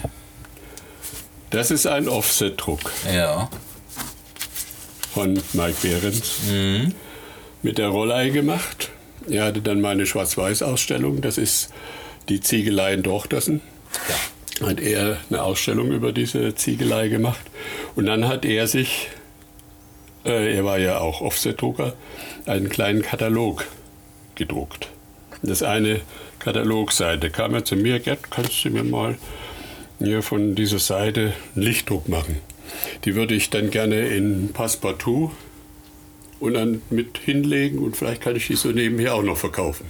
Das 1.49 1.71
ist 1.71 1.87
ein 1.87 2.07
Offsetdruck 2.09 2.91
Ja. 3.11 3.49
Von 5.13 5.41
Mike 5.53 5.77
Behrens 5.81 6.39
mit 7.61 7.77
der 7.77 7.89
Rollei 7.89 8.29
gemacht. 8.29 8.89
Er 9.29 9.45
hatte 9.45 9.61
dann 9.61 9.81
meine 9.81 10.05
Schwarz-Weiß-Ausstellung, 10.05 11.21
das 11.21 11.37
ist 11.37 11.69
die 12.29 12.41
Ziegelei 12.41 12.93
in 12.93 13.03
Dorchtersen. 13.03 13.61
Ja. 14.07 14.67
Hat 14.67 14.79
er 14.79 15.17
eine 15.29 15.41
Ausstellung 15.41 15.91
über 15.91 16.11
diese 16.11 16.53
Ziegelei 16.55 17.07
gemacht. 17.07 17.41
Und 17.95 18.05
dann 18.05 18.27
hat 18.27 18.45
er 18.45 18.67
sich, 18.67 19.09
äh, 20.25 20.55
er 20.55 20.65
war 20.65 20.77
ja 20.79 20.99
auch 20.99 21.21
Offsetdrucker, 21.21 21.93
einen 22.45 22.69
kleinen 22.69 23.01
Katalog 23.01 23.65
gedruckt. 24.35 24.89
Das 25.41 25.63
eine 25.63 26.01
Katalogseite 26.39 27.29
kam 27.29 27.53
er 27.53 27.65
zu 27.65 27.75
mir, 27.75 27.99
Gerd, 27.99 28.31
kannst 28.31 28.65
du 28.65 28.69
mir 28.69 28.83
mal 28.83 29.17
hier 29.99 30.21
von 30.21 30.55
dieser 30.55 30.79
Seite 30.79 31.33
einen 31.55 31.63
Lichtdruck 31.65 32.09
machen? 32.09 32.37
Die 33.05 33.15
würde 33.15 33.35
ich 33.35 33.49
dann 33.49 33.69
gerne 33.69 34.07
in 34.09 34.49
Passepartout 34.53 35.31
und 36.39 36.53
dann 36.53 36.81
mit 36.89 37.17
hinlegen 37.17 37.79
und 37.79 37.97
vielleicht 37.97 38.21
kann 38.21 38.35
ich 38.35 38.47
die 38.47 38.55
so 38.55 38.69
nebenher 38.69 39.15
auch 39.15 39.23
noch 39.23 39.37
verkaufen. 39.37 39.85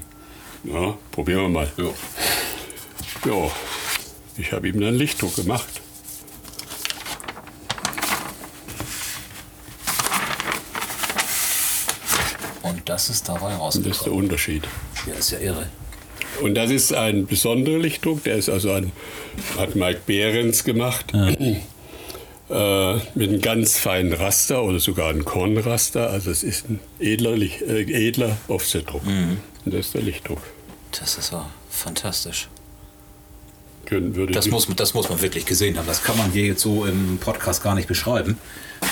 Ja, 0.63 0.97
probieren 1.11 1.41
wir 1.43 1.49
mal. 1.49 1.71
ja. 1.77 1.89
Ja, 3.25 3.51
ich 4.37 4.51
habe 4.53 4.69
ihm 4.69 4.79
dann 4.79 4.95
Lichtdruck 4.95 5.35
gemacht. 5.35 5.81
Und 12.61 12.87
das 12.87 13.09
ist 13.09 13.27
dabei 13.27 13.55
Und 13.55 13.59
das 13.59 13.75
ist 13.75 13.83
der 13.85 13.91
rausgekommen. 13.91 14.23
Unterschied. 14.23 14.63
Ja, 15.07 15.13
ist 15.15 15.31
ja 15.31 15.39
irre. 15.39 15.67
Und 16.41 16.55
das 16.55 16.71
ist 16.71 16.93
ein 16.93 17.25
besonderer 17.25 17.79
Lichtdruck, 17.79 18.23
der 18.23 18.35
ist 18.37 18.49
also 18.49 18.71
ein, 18.71 18.91
hat 19.57 19.75
Mike 19.75 20.01
Behrens 20.05 20.63
gemacht, 20.63 21.11
äh, 22.49 22.95
mit 23.15 23.29
einem 23.29 23.41
ganz 23.41 23.77
feinen 23.77 24.13
Raster 24.13 24.63
oder 24.63 24.79
sogar 24.79 25.09
ein 25.09 25.25
Kornraster. 25.25 26.09
Also 26.09 26.31
es 26.31 26.43
ist 26.43 26.69
ein 26.69 26.79
edler, 26.99 27.33
äh, 27.35 28.07
edler 28.07 28.37
Offsetdruck. 28.47 29.03
Und 29.05 29.39
das 29.65 29.87
ist 29.87 29.93
der 29.93 30.01
Lichtdruck. 30.01 30.41
Das 30.99 31.17
ist 31.17 31.31
ja 31.31 31.49
fantastisch. 31.69 32.47
Das 34.31 34.47
muss, 34.47 34.67
man- 34.67 34.77
das 34.77 34.93
muss 34.93 35.09
man 35.09 35.19
wirklich 35.21 35.45
gesehen 35.47 35.77
haben. 35.77 35.87
Das 35.87 36.03
kann 36.03 36.15
man 36.15 36.31
hier 36.31 36.45
jetzt 36.45 36.61
so 36.61 36.85
im 36.85 37.17
Podcast 37.19 37.63
gar 37.63 37.73
nicht 37.73 37.87
beschreiben. 37.87 38.37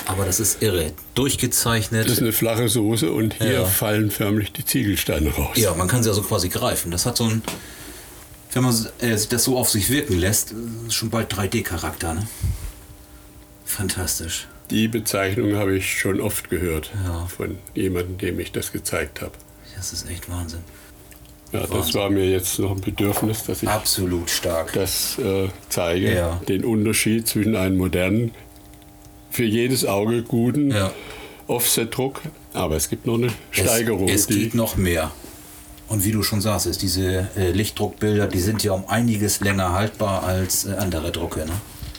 Aber 0.08 0.26
das 0.26 0.40
ist 0.40 0.64
irre. 0.64 0.92
Durchgezeichnet. 1.14 2.06
das 2.06 2.14
ist 2.14 2.22
eine 2.22 2.34
flache 2.34 2.68
Soße 2.68 3.12
und 3.12 3.36
hier 3.36 3.52
Ja. 3.52 3.66
fallen 3.66 4.10
förmlich 4.10 4.52
die 4.54 4.66
Ziegelsteine 4.66 5.30
raus. 5.30 5.56
Ja, 5.58 5.74
man 5.76 5.88
kann 5.88 6.02
sie 6.02 6.10
also 6.10 6.24
quasi 6.24 6.50
greifen. 6.50 6.90
Das 6.92 7.06
hat 7.06 7.16
so 7.18 7.26
ein, 7.26 7.44
wenn 8.54 8.64
man 8.64 8.74
äh, 9.00 9.18
das 9.30 9.44
so 9.44 9.56
auf 9.58 9.70
sich 9.70 9.90
wirken 9.92 10.18
lässt, 10.18 10.52
äh, 10.52 10.56
schon 10.92 11.10
bald 11.12 11.32
3D-Charakter, 11.32 12.16
ne? 12.16 12.28
Fantastisch. 13.68 14.48
Die 14.72 14.88
Bezeichnung 14.88 15.56
habe 15.56 15.78
ich 15.78 16.00
schon 16.00 16.20
oft 16.22 16.50
gehört 16.50 16.90
Ja. 17.06 17.26
von 17.28 17.58
jemandem, 17.76 18.18
dem 18.18 18.40
ich 18.40 18.52
das 18.52 18.72
gezeigt 18.72 19.22
habe. 19.22 19.34
Das 19.76 19.94
ist 19.94 20.10
echt 20.10 20.30
Wahnsinn. 20.30 20.62
Ja, 21.52 21.62
das 21.62 21.70
Wahnsinn. 21.70 21.94
war 22.02 22.10
mir 22.10 22.26
jetzt 22.30 22.58
noch 22.60 22.72
ein 22.72 22.82
Bedürfnis, 22.82 23.44
dass 23.46 23.62
ich 23.64 23.70
Absolut 23.70 24.30
stark. 24.30 24.74
das 24.74 25.18
äh, 25.20 25.50
zeige. 25.70 26.14
Ja. 26.16 26.42
Den 26.48 26.66
Unterschied 26.66 27.28
zwischen 27.28 27.56
einem 27.56 27.78
modernen, 27.78 28.32
für 29.30 29.44
jedes 29.46 29.86
Auge 29.86 30.24
guten 30.24 30.72
Ja. 30.72 30.92
Offset-Druck. 31.48 32.22
Aber 32.54 32.76
es 32.76 32.90
gibt 32.90 33.06
noch 33.06 33.16
eine 33.16 33.30
Steigerung. 33.52 34.08
Es, 34.10 34.22
es 34.22 34.28
geht 34.28 34.56
noch 34.56 34.76
mehr. 34.78 35.12
Und 35.88 36.04
wie 36.04 36.12
du 36.12 36.24
schon 36.24 36.42
sagst, 36.42 36.66
ist 36.66 36.82
diese 36.82 37.30
äh, 37.38 37.52
Lichtdruckbilder, 37.52 38.28
die 38.28 38.40
sind 38.40 38.64
ja 38.64 38.72
um 38.74 38.88
einiges 38.90 39.40
länger 39.42 39.72
haltbar 39.74 40.24
als 40.24 40.66
äh, 40.66 40.72
andere 40.74 41.12
Drucke. 41.12 41.42
Ne? 41.46 41.52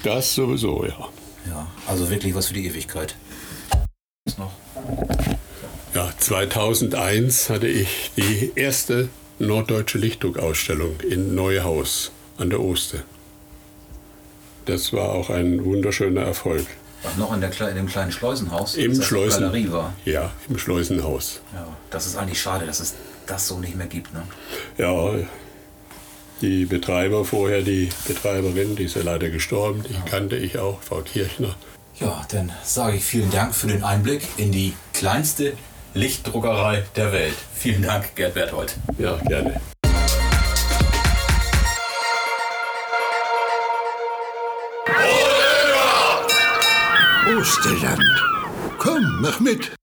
das 0.02 0.34
sowieso, 0.34 0.84
ja. 0.84 1.08
Ja, 1.48 1.66
also 1.86 2.10
wirklich 2.10 2.34
was 2.34 2.48
für 2.48 2.54
die 2.54 2.66
Ewigkeit. 2.66 3.14
Ist 4.26 4.38
noch. 4.38 4.52
Ja, 5.94 6.12
2001 6.18 7.50
hatte 7.50 7.66
ich 7.66 8.12
die 8.16 8.52
erste 8.54 9.08
norddeutsche 9.38 9.98
Lichtdruckausstellung 9.98 11.00
in 11.00 11.34
Neuhaus 11.34 12.12
an 12.36 12.50
der 12.50 12.60
Oste. 12.60 13.04
Das 14.66 14.92
war 14.92 15.10
auch 15.10 15.30
ein 15.30 15.64
wunderschöner 15.64 16.22
Erfolg. 16.22 16.66
Was 17.02 17.16
noch 17.16 17.32
in, 17.32 17.40
der, 17.40 17.68
in 17.68 17.76
dem 17.76 17.86
kleinen 17.86 18.12
Schleusenhaus, 18.12 18.74
Im 18.74 18.96
das 18.96 19.06
Schleusen. 19.06 19.40
Galerie 19.44 19.70
war. 19.70 19.94
Ja, 20.04 20.32
im 20.48 20.58
Schleusenhaus. 20.58 21.40
Ja, 21.54 21.66
das 21.90 22.06
ist 22.06 22.16
eigentlich 22.16 22.40
schade, 22.40 22.66
dass 22.66 22.80
es 22.80 22.94
das 23.26 23.46
so 23.46 23.58
nicht 23.58 23.76
mehr 23.76 23.86
gibt. 23.86 24.12
Ne? 24.12 24.22
Ja, 24.76 25.14
die 26.40 26.64
Betreiber 26.64 27.24
vorher, 27.24 27.62
die 27.62 27.88
Betreiberin, 28.06 28.76
die 28.76 28.84
ist 28.84 28.96
ja 28.96 29.02
leider 29.02 29.30
gestorben, 29.30 29.84
die 29.88 30.10
kannte 30.10 30.36
ich 30.36 30.58
auch, 30.58 30.80
Frau 30.82 31.00
Kirchner. 31.00 31.54
Ja, 32.00 32.24
dann 32.30 32.52
sage 32.62 32.96
ich 32.96 33.04
vielen 33.04 33.30
Dank 33.30 33.54
für 33.54 33.66
den 33.66 33.82
Einblick 33.82 34.22
in 34.36 34.52
die 34.52 34.74
kleinste 34.92 35.54
Lichtdruckerei 35.94 36.84
der 36.96 37.12
Welt. 37.12 37.34
Vielen 37.54 37.82
Dank, 37.82 38.14
Gerd 38.14 38.34
Berthold. 38.34 38.76
Ja, 38.98 39.16
gerne. 39.26 39.60
Osterland. 47.36 48.02
Komm, 48.78 49.20
mach 49.20 49.40
mit. 49.40 49.78